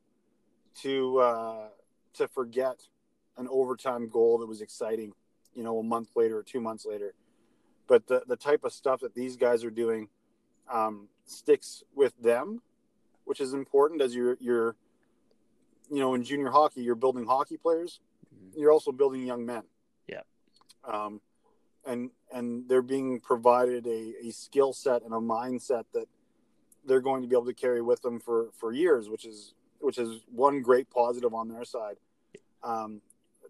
[0.82, 1.68] to uh,
[2.14, 2.82] to forget
[3.36, 5.12] an overtime goal that was exciting,
[5.54, 7.14] you know, a month later or two months later.
[7.86, 10.08] But the the type of stuff that these guys are doing
[10.70, 12.62] um, sticks with them,
[13.24, 14.74] which is important as you're you're
[15.90, 18.00] you know in junior hockey you're building hockey players
[18.56, 19.62] you're also building young men.
[20.06, 20.22] Yeah.
[20.84, 21.20] Um,
[21.86, 26.06] and and they're being provided a, a skill set and a mindset that
[26.86, 29.98] they're going to be able to carry with them for for years, which is which
[29.98, 31.96] is one great positive on their side.
[32.62, 33.00] Um,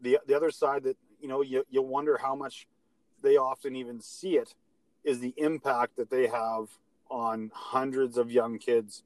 [0.01, 2.67] the the other side that you know you you wonder how much
[3.23, 4.55] they often even see it
[5.05, 6.69] is the impact that they have
[7.11, 9.03] on hundreds of young kids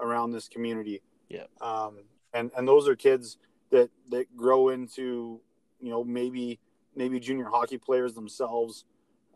[0.00, 1.00] around this community.
[1.28, 1.44] Yeah.
[1.60, 1.98] Um,
[2.32, 3.38] and and those are kids
[3.74, 5.40] that that grow into
[5.80, 6.60] you know maybe
[6.94, 8.84] maybe junior hockey players themselves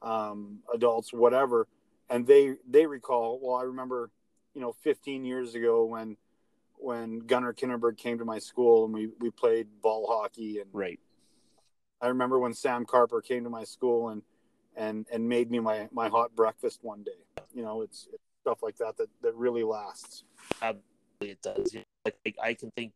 [0.00, 1.66] um, adults whatever.
[2.08, 4.10] And they they recall well i remember
[4.54, 6.16] you know 15 years ago when
[6.76, 11.00] when gunnar kinnerberg came to my school and we we played ball hockey and right.
[12.00, 14.22] I remember when sam carper came to my school and
[14.76, 17.42] and and made me my my hot breakfast one day.
[17.52, 20.24] You know it's, it's stuff like that that that really lasts.
[20.62, 20.84] Absolutely
[21.20, 21.76] it does.
[22.06, 22.92] Like i can think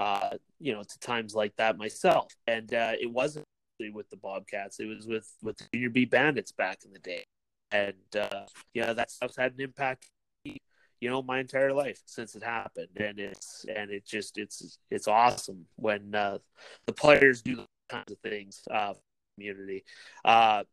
[0.00, 2.32] uh, you know, to times like that myself.
[2.46, 3.44] And uh, it wasn't
[3.92, 7.24] with the Bobcats; it was with with the Junior B Bandits back in the day.
[7.70, 10.08] And uh, yeah, that stuff's had an impact,
[10.44, 12.88] you know, my entire life since it happened.
[12.96, 16.38] And it's and it just it's it's awesome when uh,
[16.86, 18.62] the players do kinds of things.
[18.70, 18.94] Uh,
[19.38, 19.84] community.
[20.24, 20.64] Uh,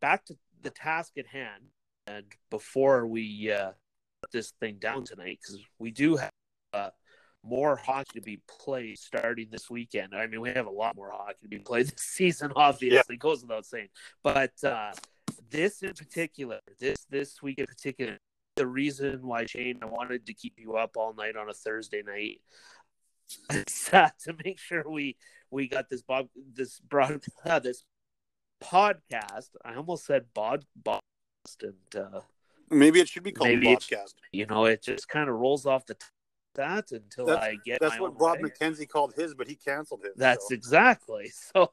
[0.00, 1.64] back to the task at hand,
[2.06, 3.72] and before we uh,
[4.32, 6.30] this thing down tonight, because we do have
[6.72, 6.90] uh,
[7.44, 10.14] more hockey to be played starting this weekend.
[10.14, 13.16] I mean, we have a lot more hockey to be played this season, obviously, yeah.
[13.18, 13.88] goes without saying.
[14.22, 14.92] But uh,
[15.50, 18.18] this in particular, this this week in particular,
[18.56, 22.02] the reason why Shane I wanted to keep you up all night on a Thursday
[22.02, 22.40] night
[23.90, 25.16] to make sure we
[25.50, 27.84] we got this Bob this broad uh, this
[28.62, 29.50] podcast.
[29.64, 31.00] I almost said bod bod
[31.62, 32.20] and uh,
[32.70, 34.14] maybe it should be called Bobcast.
[34.32, 35.94] You know, it just kind of rolls off the.
[35.94, 36.06] T-
[36.54, 37.80] that until that's, I get.
[37.80, 38.50] That's what Bob way.
[38.50, 40.12] McKenzie called his, but he canceled his.
[40.16, 40.54] That's so.
[40.54, 41.32] exactly.
[41.54, 41.72] So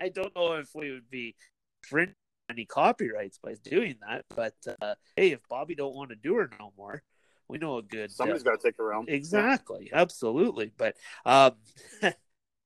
[0.00, 1.36] I don't know if we would be
[1.84, 2.14] infringing
[2.50, 6.50] any copyrights by doing that, but uh, hey, if Bobby don't want to do her
[6.58, 7.02] no more,
[7.48, 8.10] we know a good.
[8.10, 9.08] Somebody's uh, got to take her around.
[9.08, 10.00] Exactly, yeah.
[10.00, 10.72] absolutely.
[10.76, 11.52] But um,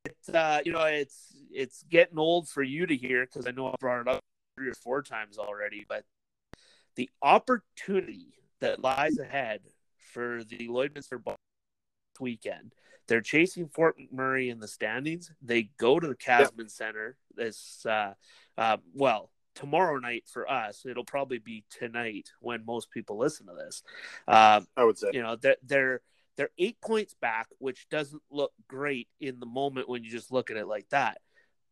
[0.04, 3.68] it's uh, you know, it's it's getting old for you to hear because I know
[3.68, 4.20] I've brought it up
[4.56, 6.04] three or four times already, but
[6.96, 9.60] the opportunity that lies ahead
[10.12, 11.20] for the Lloydminster
[12.20, 12.74] weekend.
[13.08, 15.30] They're chasing Fort McMurray in the standings.
[15.42, 16.70] They go to the Casman yep.
[16.70, 18.14] Center this uh,
[18.56, 20.84] uh, well tomorrow night for us.
[20.86, 23.82] It'll probably be tonight when most people listen to this.
[24.26, 26.00] Uh, I would say you know that they're
[26.36, 30.50] they're eight points back, which doesn't look great in the moment when you just look
[30.50, 31.18] at it like that.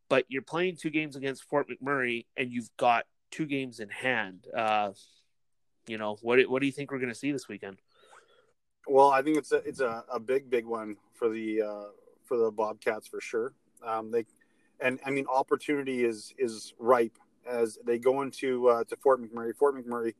[0.09, 4.45] But you're playing two games against Fort McMurray, and you've got two games in hand.
[4.55, 4.91] Uh,
[5.87, 6.39] you know what?
[6.49, 7.77] What do you think we're going to see this weekend?
[8.91, 11.83] Well, I think it's a it's a, a big big one for the uh,
[12.25, 13.53] for the Bobcats for sure.
[13.81, 14.25] Um, they
[14.81, 17.17] and I mean opportunity is is ripe
[17.49, 19.55] as they go into uh, to Fort McMurray.
[19.55, 20.13] Fort McMurray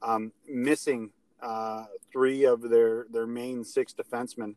[0.00, 1.10] um, missing
[1.42, 4.54] uh, three of their their main six defensemen.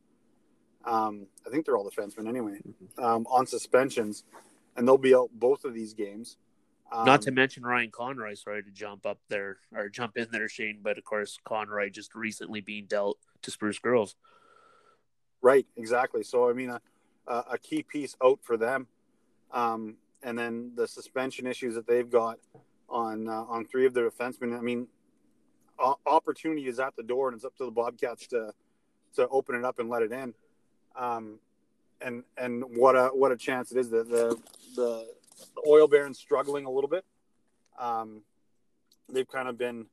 [0.86, 3.04] Um, I think they're all defensemen anyway mm-hmm.
[3.04, 4.24] um, on suspensions,
[4.78, 6.38] and they'll be out both of these games.
[6.90, 10.48] Not to um, mention Ryan Conroy, sorry to jump up there or jump in there,
[10.48, 14.14] Shane, but of course Conroy just recently being dealt to Spruce Grove.
[15.42, 16.24] Right, exactly.
[16.24, 16.82] So I mean, a,
[17.28, 18.88] a key piece out for them,
[19.52, 22.40] um, and then the suspension issues that they've got
[22.90, 24.58] on uh, on three of their defensemen.
[24.58, 24.88] I mean,
[26.06, 28.54] opportunity is at the door, and it's up to the Bobcats to
[29.16, 30.34] to open it up and let it in.
[30.96, 31.40] Um,
[32.02, 34.38] and and what a what a chance it is that the
[34.76, 35.08] the
[35.56, 37.06] the oil barons struggling a little bit.
[37.78, 38.22] Um,
[39.10, 39.86] they've kind of been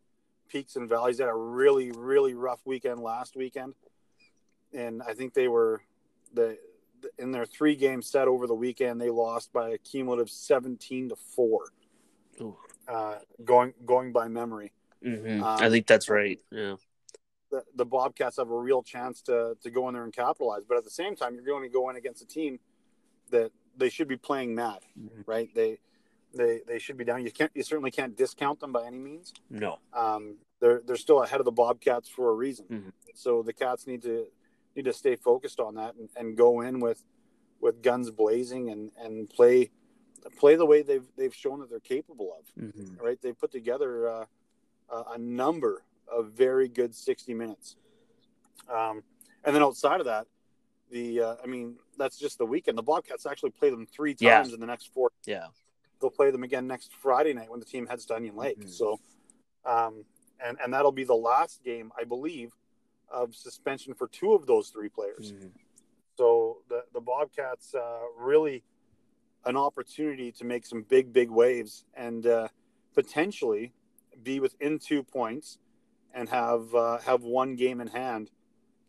[0.54, 1.18] peaks and valleys.
[1.18, 3.74] They had a really, really rough weekend last weekend,
[4.72, 5.82] and I think they were
[6.32, 6.56] the
[7.18, 9.00] in their three game set over the weekend.
[9.00, 11.72] They lost by a cumulative seventeen to four.
[12.86, 14.72] Uh, going going by memory.
[15.04, 15.42] Mm-hmm.
[15.42, 16.38] Um, I think that's right.
[16.50, 16.76] Yeah.
[17.50, 20.76] The, the Bobcats have a real chance to, to go in there and capitalize, but
[20.76, 22.58] at the same time, you're going to go in against a team
[23.30, 25.20] that they should be playing mad, mm-hmm.
[25.26, 25.48] right?
[25.54, 25.78] They
[26.34, 27.24] they they should be down.
[27.24, 29.32] You can't you certainly can't discount them by any means.
[29.50, 29.78] No.
[29.92, 32.66] Um, they're they're still ahead of the Bobcats for a reason.
[32.70, 32.88] Mm-hmm.
[33.14, 34.26] So the Cats need to
[34.76, 37.02] need to stay focused on that and, and go in with
[37.60, 39.70] with guns blazing and and play
[40.38, 42.62] play the way they've they've shown that they're capable of.
[42.62, 43.02] Mm-hmm.
[43.02, 43.20] Right?
[43.20, 44.24] They put together uh,
[44.90, 47.76] a number of very good sixty minutes.
[48.72, 49.02] Um,
[49.44, 50.26] and then outside of that,
[50.90, 52.78] the uh, I mean that's just the weekend.
[52.78, 54.54] The Bobcats actually play them three times yeah.
[54.54, 55.10] in the next four.
[55.26, 55.46] Yeah,
[56.00, 58.60] they'll play them again next Friday night when the team heads to Onion Lake.
[58.60, 58.68] Mm-hmm.
[58.68, 59.00] So,
[59.64, 60.04] um,
[60.44, 62.52] and and that'll be the last game, I believe,
[63.10, 65.32] of suspension for two of those three players.
[65.32, 65.48] Mm-hmm.
[66.16, 68.62] So the the Bobcats uh, really
[69.44, 72.48] an opportunity to make some big big waves and uh,
[72.94, 73.72] potentially
[74.22, 75.58] be within two points
[76.14, 78.30] and have uh, have one game in hand.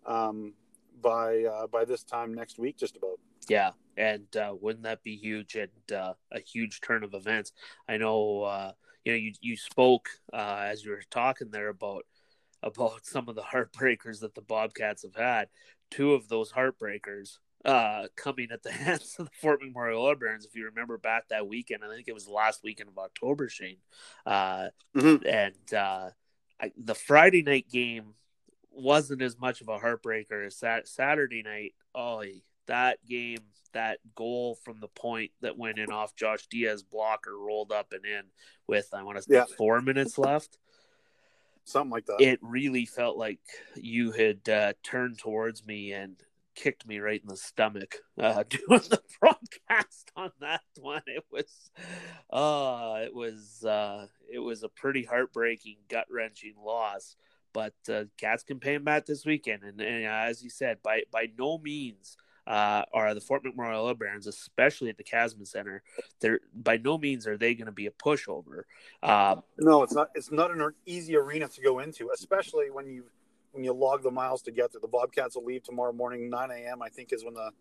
[0.06, 0.54] Um,
[1.02, 3.20] by uh, by this time next week, just about.
[3.48, 7.51] Yeah, and uh, wouldn't that be huge and uh, a huge turn of events?
[7.88, 8.71] I know uh,
[9.03, 12.05] you know you you spoke uh, as you were talking there about
[12.63, 15.49] about some of the heartbreakers that the Bobcats have had.
[15.91, 20.45] Two of those heartbreakers uh, coming at the hands of the Fort McMurray Oil Barons.
[20.45, 23.49] If you remember back that weekend, I think it was the last weekend of October,
[23.49, 23.77] Shane.
[24.25, 25.25] Uh, mm-hmm.
[25.27, 26.10] And uh,
[26.62, 28.13] I, the Friday night game
[28.71, 31.73] wasn't as much of a heartbreaker as sat- Saturday night.
[31.93, 32.23] Oh,
[32.67, 33.39] that game,
[33.73, 38.06] that goal from the point that went in off Josh Diaz blocker rolled up and
[38.06, 38.23] in
[38.67, 39.45] with I want to say yeah.
[39.58, 40.58] four minutes left.
[41.65, 42.21] Something like that.
[42.21, 43.39] It really felt like
[43.75, 46.15] you had uh, turned towards me and
[46.54, 51.01] kicked me right in the stomach uh, doing the broadcast on that one.
[51.08, 51.71] It was,
[52.32, 57.15] uh, it was, uh, it was a pretty heartbreaking, gut wrenching loss.
[57.51, 60.80] But uh, Cats can pay him back this weekend, and, and uh, as you said,
[60.84, 65.45] by by no means uh, are the Fort McMurray Oil Barons, especially at the Casman
[65.45, 65.81] Center.
[66.19, 68.63] They're by no means are they going to be a pushover.
[69.01, 70.10] Uh, no, it's not.
[70.15, 73.05] It's not an easy arena to go into, especially when you
[73.51, 74.81] when you log the miles to get there.
[74.81, 76.81] The Bobcats will leave tomorrow morning, 9 a.m.
[76.81, 77.51] I think is when the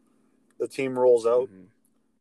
[0.59, 1.49] the team rolls out.
[1.49, 1.65] Mm-hmm.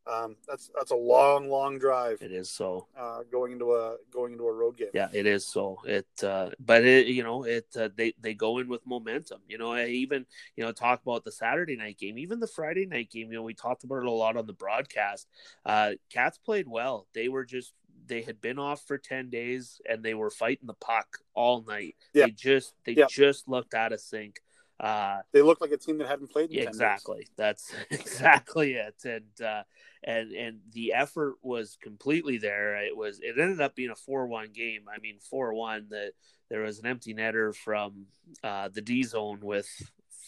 [0.06, 2.22] Um, that's that's a long, long drive.
[2.22, 4.90] It is so uh, going into a going into a road game.
[4.94, 5.80] Yeah, it is so.
[5.86, 9.42] It, uh, but it, you know, it uh, they they go in with momentum.
[9.48, 10.26] You know, I even
[10.58, 13.32] you know talk about the Saturday night game, even the Friday night game.
[13.32, 15.28] You know, we talked about it a lot on the broadcast.
[15.66, 17.08] Uh, Cats played well.
[17.14, 17.74] They were just
[18.08, 21.96] they had been off for 10 days and they were fighting the puck all night.
[22.14, 22.26] Yeah.
[22.26, 23.06] They just they yeah.
[23.10, 24.42] just looked out of sync.
[24.84, 26.50] Uh, they look like a team that hadn't played.
[26.52, 27.26] exactly.
[27.38, 28.96] That's exactly it.
[29.06, 29.64] And uh,
[30.04, 32.76] and and the effort was completely there.
[32.84, 33.22] It was.
[33.22, 34.82] It ended up being a four-one game.
[34.94, 35.88] I mean, four-one.
[35.92, 36.12] That
[36.50, 38.08] there was an empty netter from
[38.44, 39.70] uh, the D zone with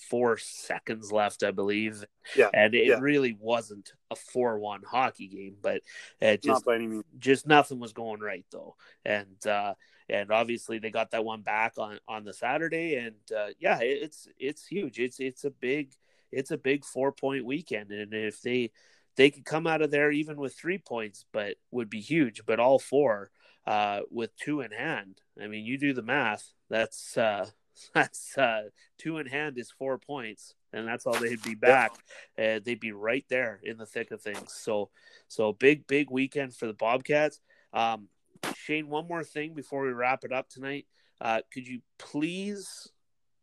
[0.10, 2.06] four seconds left, I believe.
[2.34, 3.00] Yeah, and it yeah.
[3.00, 5.82] really wasn't a four-one hockey game, but
[6.22, 7.04] it just Not by any means.
[7.20, 9.74] just nothing was going right though, and uh,
[10.10, 14.28] and obviously they got that one back on on the Saturday, and uh, yeah, it's
[14.40, 15.00] it's huge.
[15.00, 15.92] It's it's a big
[16.32, 18.72] it's a big four point weekend, and if they
[19.16, 22.42] they could come out of there even with three points, but would be huge.
[22.46, 23.32] But all four
[23.66, 25.22] uh, with two in hand.
[25.42, 26.52] I mean, you do the math.
[26.70, 27.48] That's uh,
[27.94, 28.64] that's uh,
[28.98, 31.92] two in hand is four points, and that's all they'd be back.
[32.38, 34.54] Uh, they'd be right there in the thick of things.
[34.54, 34.90] So,
[35.28, 37.40] so big, big weekend for the Bobcats.
[37.74, 38.08] Um,
[38.56, 40.86] Shane, one more thing before we wrap it up tonight.
[41.20, 42.92] Uh, could you please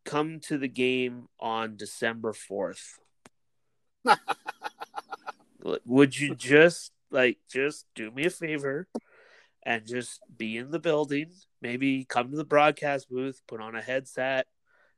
[0.04, 2.98] come to the game on December fourth?
[5.84, 8.88] Would you just like just do me a favor
[9.64, 11.30] and just be in the building?
[11.60, 14.46] Maybe come to the broadcast booth, put on a headset,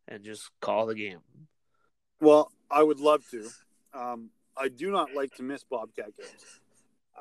[0.08, 1.20] and just call the game.
[2.20, 3.48] Well, I would love to.
[3.92, 6.60] Um, I do not like to miss Bobcat games.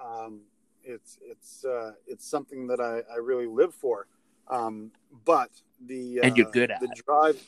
[0.01, 0.41] Um,
[0.83, 4.07] it's it's uh, it's something that I, I really live for.
[4.47, 4.91] Um,
[5.25, 5.49] but
[5.85, 7.01] the uh, And you're good at the it.
[7.05, 7.41] drive,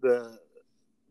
[0.00, 0.38] the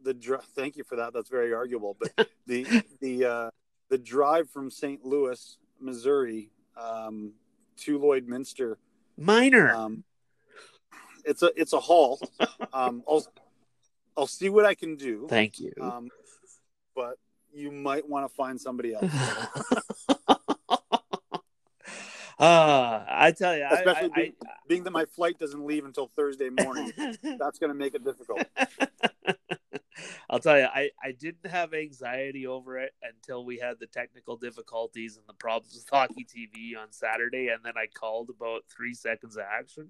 [0.03, 0.43] the drive.
[0.55, 1.13] Thank you for that.
[1.13, 1.97] That's very arguable.
[1.99, 2.65] But the
[2.99, 3.49] the uh,
[3.89, 5.05] the drive from St.
[5.05, 7.33] Louis, Missouri, um,
[7.77, 8.75] to Lloydminster
[9.17, 9.71] Minor.
[9.73, 10.03] um,
[11.25, 12.19] it's a it's a haul.
[12.73, 13.25] Um, I'll
[14.17, 15.27] I'll see what I can do.
[15.29, 15.73] Thank you.
[15.79, 16.09] Um,
[16.95, 17.17] but
[17.53, 19.11] you might want to find somebody else.
[22.39, 24.33] uh, I tell you, Especially I, being,
[24.67, 26.91] being that my flight doesn't leave until Thursday morning,
[27.23, 28.43] that's going to make it difficult.
[30.29, 34.35] I'll tell you, I, I didn't have anxiety over it until we had the technical
[34.35, 38.93] difficulties and the problems with hockey TV on Saturday, and then I called about three
[38.93, 39.89] seconds of action.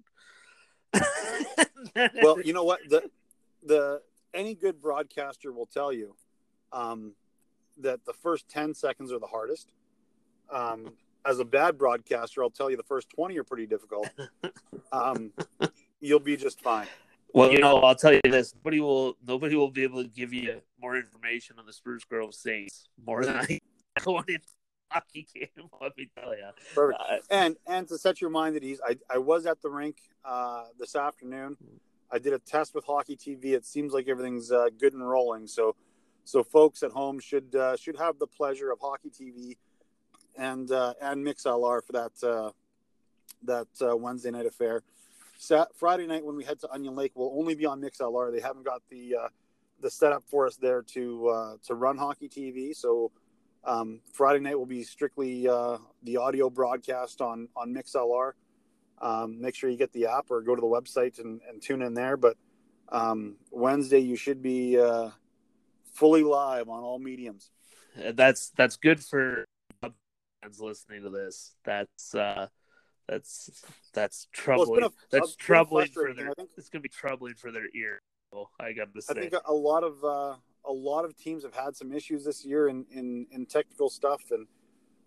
[1.96, 3.10] Well, you know what the
[3.62, 4.02] the
[4.34, 6.16] any good broadcaster will tell you
[6.72, 7.14] um,
[7.78, 9.74] that the first ten seconds are the hardest.
[10.50, 10.94] Um,
[11.26, 14.10] as a bad broadcaster, I'll tell you the first twenty are pretty difficult.
[14.92, 15.32] Um,
[16.02, 16.86] you'll be just fine.
[17.34, 20.32] Well, you know, I'll tell you this: nobody will, nobody will be able to give
[20.32, 23.60] you more information on the Spruce Grove Saints more than I
[24.04, 24.46] going into
[24.92, 25.48] hockey game.
[25.82, 26.50] Let me tell you.
[26.76, 27.02] Perfect.
[27.02, 29.98] Uh, And and to set your mind at ease, I, I was at the rink
[30.24, 31.58] uh, this afternoon.
[32.12, 33.46] I did a test with Hockey TV.
[33.54, 35.48] It seems like everything's uh, good and rolling.
[35.48, 35.76] So
[36.24, 39.58] so folks at home should uh, should have the pleasure of Hockey TV
[40.38, 42.52] and uh, and MixLR for that uh,
[43.44, 44.84] that uh, Wednesday night affair.
[45.38, 48.32] Sat- Friday night when we head to Onion Lake, we'll only be on MixLR.
[48.32, 49.28] They haven't got the uh,
[49.82, 52.76] the setup for us there to uh, to run Hockey TV.
[52.76, 53.12] So
[53.64, 58.34] um, Friday night will be strictly uh, the audio broadcast on on MixLR.
[59.02, 61.82] Um, make sure you get the app or go to the website and, and tune
[61.82, 62.16] in there.
[62.16, 62.38] But
[62.90, 65.10] um, Wednesday you should be uh,
[65.94, 67.52] fully live on all mediums.
[68.14, 69.46] that's that's good for
[70.44, 71.56] fans listening to this.
[71.64, 72.48] That's uh,
[73.08, 73.64] that's
[73.94, 74.82] that's troubling.
[74.82, 76.32] been a- that's troubling for their.
[76.32, 78.02] I think- It's gonna be troubling for their ear.
[78.60, 80.36] I got to I think a lot of uh,
[80.66, 84.24] a lot of teams have had some issues this year in in, in technical stuff,
[84.32, 84.48] and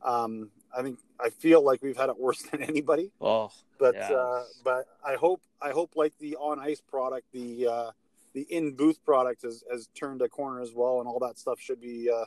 [0.05, 3.11] um, I think I feel like we've had it worse than anybody.
[3.20, 4.12] oh, But Yeah.
[4.12, 7.91] uh, but I hope I hope like the on ice product, the uh,
[8.32, 11.59] the in booth product has, has turned a corner as well, and all that stuff
[11.59, 12.26] should be uh,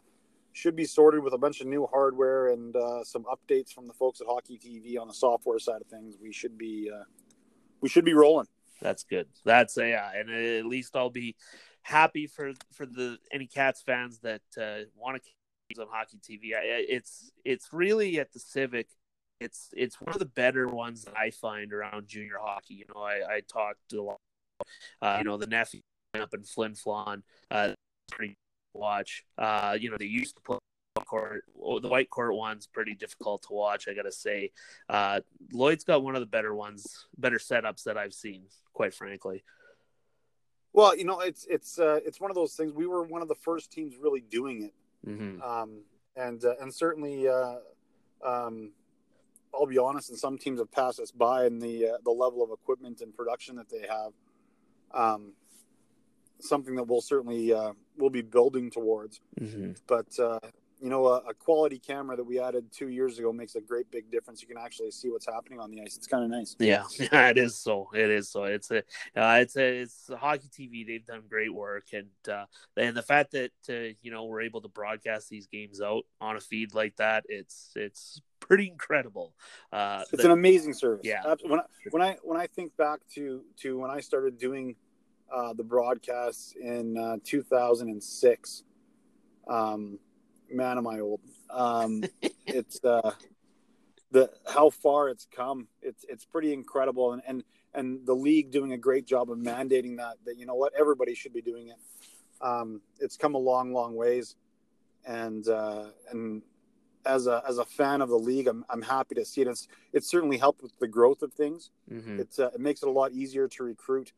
[0.59, 3.93] should be sorted with a bunch of new hardware and uh, some updates from the
[3.93, 6.15] folks at Hockey TV on the software side of things.
[6.21, 7.03] We should be uh,
[7.81, 8.47] we should be rolling.
[8.81, 9.27] That's good.
[9.45, 11.35] That's uh, yeah, and at least I'll be
[11.81, 15.29] happy for for the any Cats fans that uh, want to
[15.79, 16.51] on hockey TV.
[16.53, 18.87] It's it's really at the Civic.
[19.39, 22.73] It's it's one of the better ones that I find around junior hockey.
[22.75, 24.17] You know, I, I talked a lot.
[25.01, 25.81] Uh, you know, the nephew
[26.15, 27.21] up in Flin Flon.
[27.49, 27.73] Uh,
[28.11, 28.37] pretty
[28.73, 29.23] watch.
[29.37, 30.57] Uh, you know, they used to play
[31.05, 31.45] court.
[31.55, 33.87] The Whitecourt one's pretty difficult to watch.
[33.87, 34.51] I gotta say,
[34.89, 38.43] uh, Lloyd's got one of the better ones, better setups that I've seen.
[38.73, 39.43] Quite frankly.
[40.73, 42.73] Well, you know, it's it's uh, it's one of those things.
[42.73, 44.73] We were one of the first teams really doing it.
[45.05, 45.81] hmm um,
[46.15, 47.55] and uh, and certainly, uh,
[48.25, 48.71] um,
[49.53, 52.43] I'll be honest, and some teams have passed us by in the uh, the level
[52.43, 54.13] of equipment and production that they have.
[54.91, 55.33] Um,
[56.39, 59.21] something that we'll certainly uh, will be building towards.
[59.37, 60.39] hmm But uh,
[60.81, 63.91] you know, a, a quality camera that we added two years ago makes a great
[63.91, 64.41] big difference.
[64.41, 65.97] You can actually see what's happening on the ice.
[65.97, 66.55] It's kind of nice.
[66.57, 67.89] Yeah, yeah, it is so.
[67.93, 68.45] It is so.
[68.45, 68.77] It's a,
[69.15, 70.87] uh, it's a, it's a hockey TV.
[70.87, 72.45] They've done great work, and uh,
[72.77, 76.37] and the fact that uh, you know we're able to broadcast these games out on
[76.37, 79.33] a feed like that, it's it's pretty incredible.
[79.73, 81.05] Uh, It's an amazing service.
[81.05, 81.35] Yeah.
[81.43, 84.75] When I, when I when I think back to to when I started doing
[85.31, 88.63] uh, the broadcasts in uh, 2006.
[89.47, 89.99] Um,
[90.51, 91.21] man, am I old?
[91.49, 92.03] Um,
[92.45, 93.11] it's uh,
[94.11, 95.67] the how far it's come.
[95.81, 99.97] It's it's pretty incredible, and and and the league doing a great job of mandating
[99.97, 101.77] that that you know what everybody should be doing it.
[102.41, 104.35] Um, it's come a long, long ways,
[105.05, 106.41] and uh, and
[107.05, 109.47] as a as a fan of the league, I'm I'm happy to see it.
[109.47, 111.71] It's it's certainly helped with the growth of things.
[111.91, 112.19] Mm-hmm.
[112.19, 114.13] It's uh, it makes it a lot easier to recruit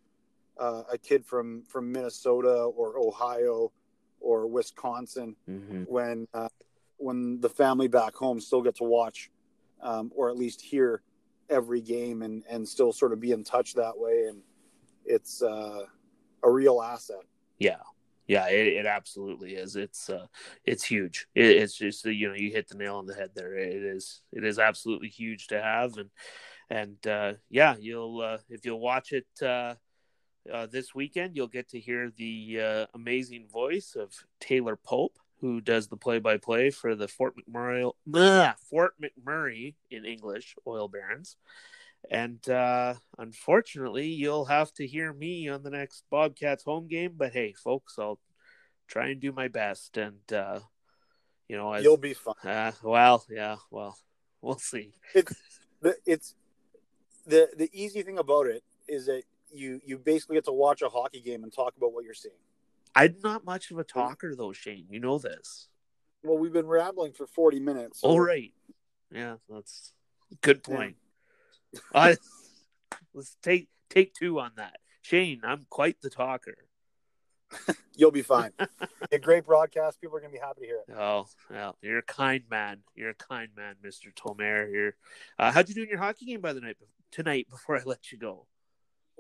[0.62, 3.72] uh, a kid from from Minnesota or Ohio
[4.20, 5.84] or Wisconsin Mm-hmm.
[5.88, 6.50] when uh,
[6.98, 9.32] when the family back home still get to watch
[9.82, 11.02] um, or at least hear
[11.50, 14.42] every game and and still sort of be in touch that way and
[15.06, 15.84] it's uh,
[16.44, 17.26] a real asset.
[17.58, 17.82] Yeah.
[18.28, 19.76] Yeah, it, it absolutely is.
[19.76, 20.28] It's uh,
[20.64, 21.28] it's huge.
[21.36, 23.56] It, it's just you know you hit the nail on the head there.
[23.56, 26.10] It is it is absolutely huge to have, and
[26.70, 29.26] and uh, yeah, you'll uh, if you'll watch it
[30.52, 35.60] uh, this weekend, you'll get to hear the uh, amazing voice of Taylor Pope, who
[35.62, 41.38] does the play-by-play for the Fort McMurray Blah, Fort McMurray in English Oil Barons.
[42.10, 47.14] And uh, unfortunately, you'll have to hear me on the next Bobcats home game.
[47.16, 48.20] But hey, folks, I'll
[48.88, 49.98] try and do my best.
[49.98, 50.60] And uh,
[51.48, 52.34] you know, as, You'll be fine.
[52.44, 53.98] uh, well, yeah, well,
[54.42, 54.94] we'll see.
[55.14, 56.36] the, it's
[57.28, 59.24] the the easy thing about it is that
[59.54, 62.36] you you basically get to watch a hockey game and talk about what you're seeing.
[62.96, 64.86] I'm not much of a talker, though, Shane.
[64.90, 65.68] You know this.
[66.24, 68.02] Well, we've been rambling for 40 minutes.
[68.02, 68.54] so- All right.
[69.14, 69.94] Yeah, that's
[70.32, 70.96] a good point.
[71.94, 72.18] I
[73.14, 74.78] let's take take two on that.
[75.02, 76.58] Shane, I'm quite the talker.
[77.96, 78.52] You'll be fine.
[79.12, 80.00] a great broadcast.
[80.00, 80.94] People are going to be happy to hear it.
[80.98, 82.80] Oh, well, you're a kind man.
[82.96, 84.70] You're a kind man, Mister Tomer.
[84.70, 84.96] Here,
[85.38, 86.78] uh, how'd you do in your hockey game by the night
[87.12, 87.48] tonight?
[87.50, 88.46] Before I let you go,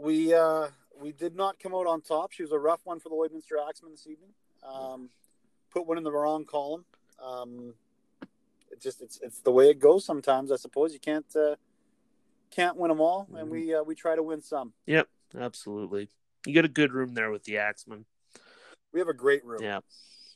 [0.01, 0.67] We uh,
[0.99, 2.31] we did not come out on top.
[2.31, 4.31] She was a rough one for the Lloydminster Axemen this evening.
[4.63, 5.09] Um,
[5.71, 6.85] put one in the wrong column.
[7.23, 7.75] Um,
[8.71, 10.51] it just it's it's the way it goes sometimes.
[10.51, 11.55] I suppose you can't uh,
[12.49, 14.73] can't win them all, and we uh, we try to win some.
[14.87, 15.07] Yep,
[15.39, 16.09] absolutely.
[16.47, 18.05] You got a good room there with the Axeman.
[18.91, 19.61] We have a great room.
[19.61, 19.81] Yeah,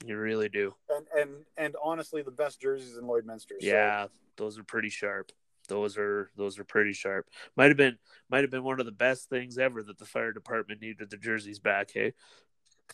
[0.05, 0.75] you really do.
[0.89, 3.59] and and and honestly, the best jerseys in Lloydminster.
[3.59, 4.07] So Yeah,
[4.37, 5.31] those are pretty sharp.
[5.65, 7.27] Those are those are pretty sharp.
[7.55, 7.97] Might have been
[8.29, 11.17] might have been one of the best things ever that the fire department needed the
[11.17, 11.91] jerseys back.
[11.93, 12.13] Hey,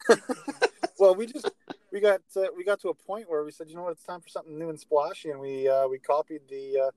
[1.00, 1.50] well, we just
[1.92, 4.04] we got uh, we got to a point where we said, you know what, it's
[4.04, 6.88] time for something new and splashy, and we uh, we copied the.
[6.88, 6.92] Uh,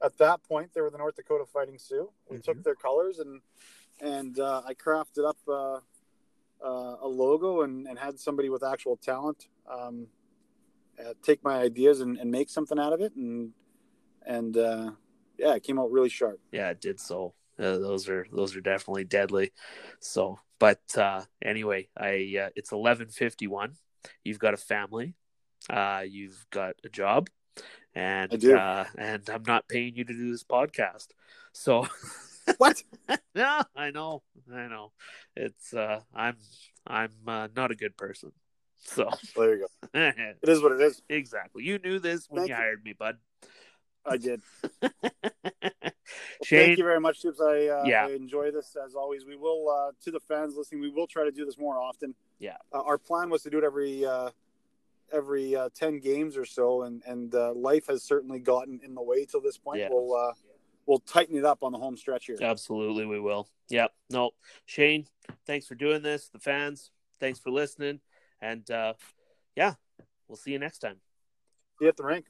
[0.00, 2.08] at that point, they were the North Dakota Fighting Sioux.
[2.30, 2.44] We Mhm.
[2.44, 3.40] took their colors and
[4.00, 5.80] and uh, I crafted up uh,
[6.64, 10.06] uh, a logo and, and had somebody with actual talent um,
[10.98, 13.52] uh, take my ideas and, and make something out of it, and
[14.26, 14.90] and uh,
[15.38, 16.40] yeah, it came out really sharp.
[16.52, 17.34] yeah, it did so.
[17.58, 19.52] Uh, those are those are definitely deadly.
[20.00, 23.74] So, but uh, anyway, I uh, it's eleven fifty one.
[24.24, 25.14] You've got a family.
[25.68, 27.28] Uh, you've got a job,
[27.94, 28.44] and.
[28.44, 31.08] Uh, and I'm not paying you to do this podcast.
[31.52, 31.86] So.
[32.56, 32.82] What?
[33.34, 34.92] yeah, I know, I know.
[35.36, 36.36] It's uh, I'm
[36.86, 38.32] I'm uh, not a good person.
[38.78, 40.00] So There you go.
[40.42, 41.02] It is what it is.
[41.10, 42.54] exactly, you knew this when you you.
[42.54, 43.18] hired me, bud.
[44.08, 44.42] I did.
[46.44, 47.40] Shane, Thank you very much, Tips.
[47.40, 48.06] I, uh, Yeah.
[48.06, 49.24] I enjoy this as always.
[49.26, 52.14] We will, uh, to the fans listening, we will try to do this more often.
[52.38, 52.56] Yeah.
[52.72, 54.30] Uh, our plan was to do it every uh,
[55.12, 59.02] every uh, ten games or so, and and uh, life has certainly gotten in the
[59.02, 59.80] way till this point.
[59.80, 59.88] Yeah.
[59.90, 60.32] We'll uh,
[60.86, 62.36] we'll tighten it up on the home stretch here.
[62.40, 63.48] absolutely, we will.
[63.68, 63.92] Yep.
[64.10, 64.30] No,
[64.64, 65.06] Shane,
[65.46, 66.28] thanks for doing this.
[66.28, 66.90] The fans,
[67.20, 68.00] thanks for listening,
[68.40, 68.94] and uh,
[69.56, 69.74] yeah,
[70.28, 70.96] we'll see you next time.
[71.78, 72.24] See you at the rink.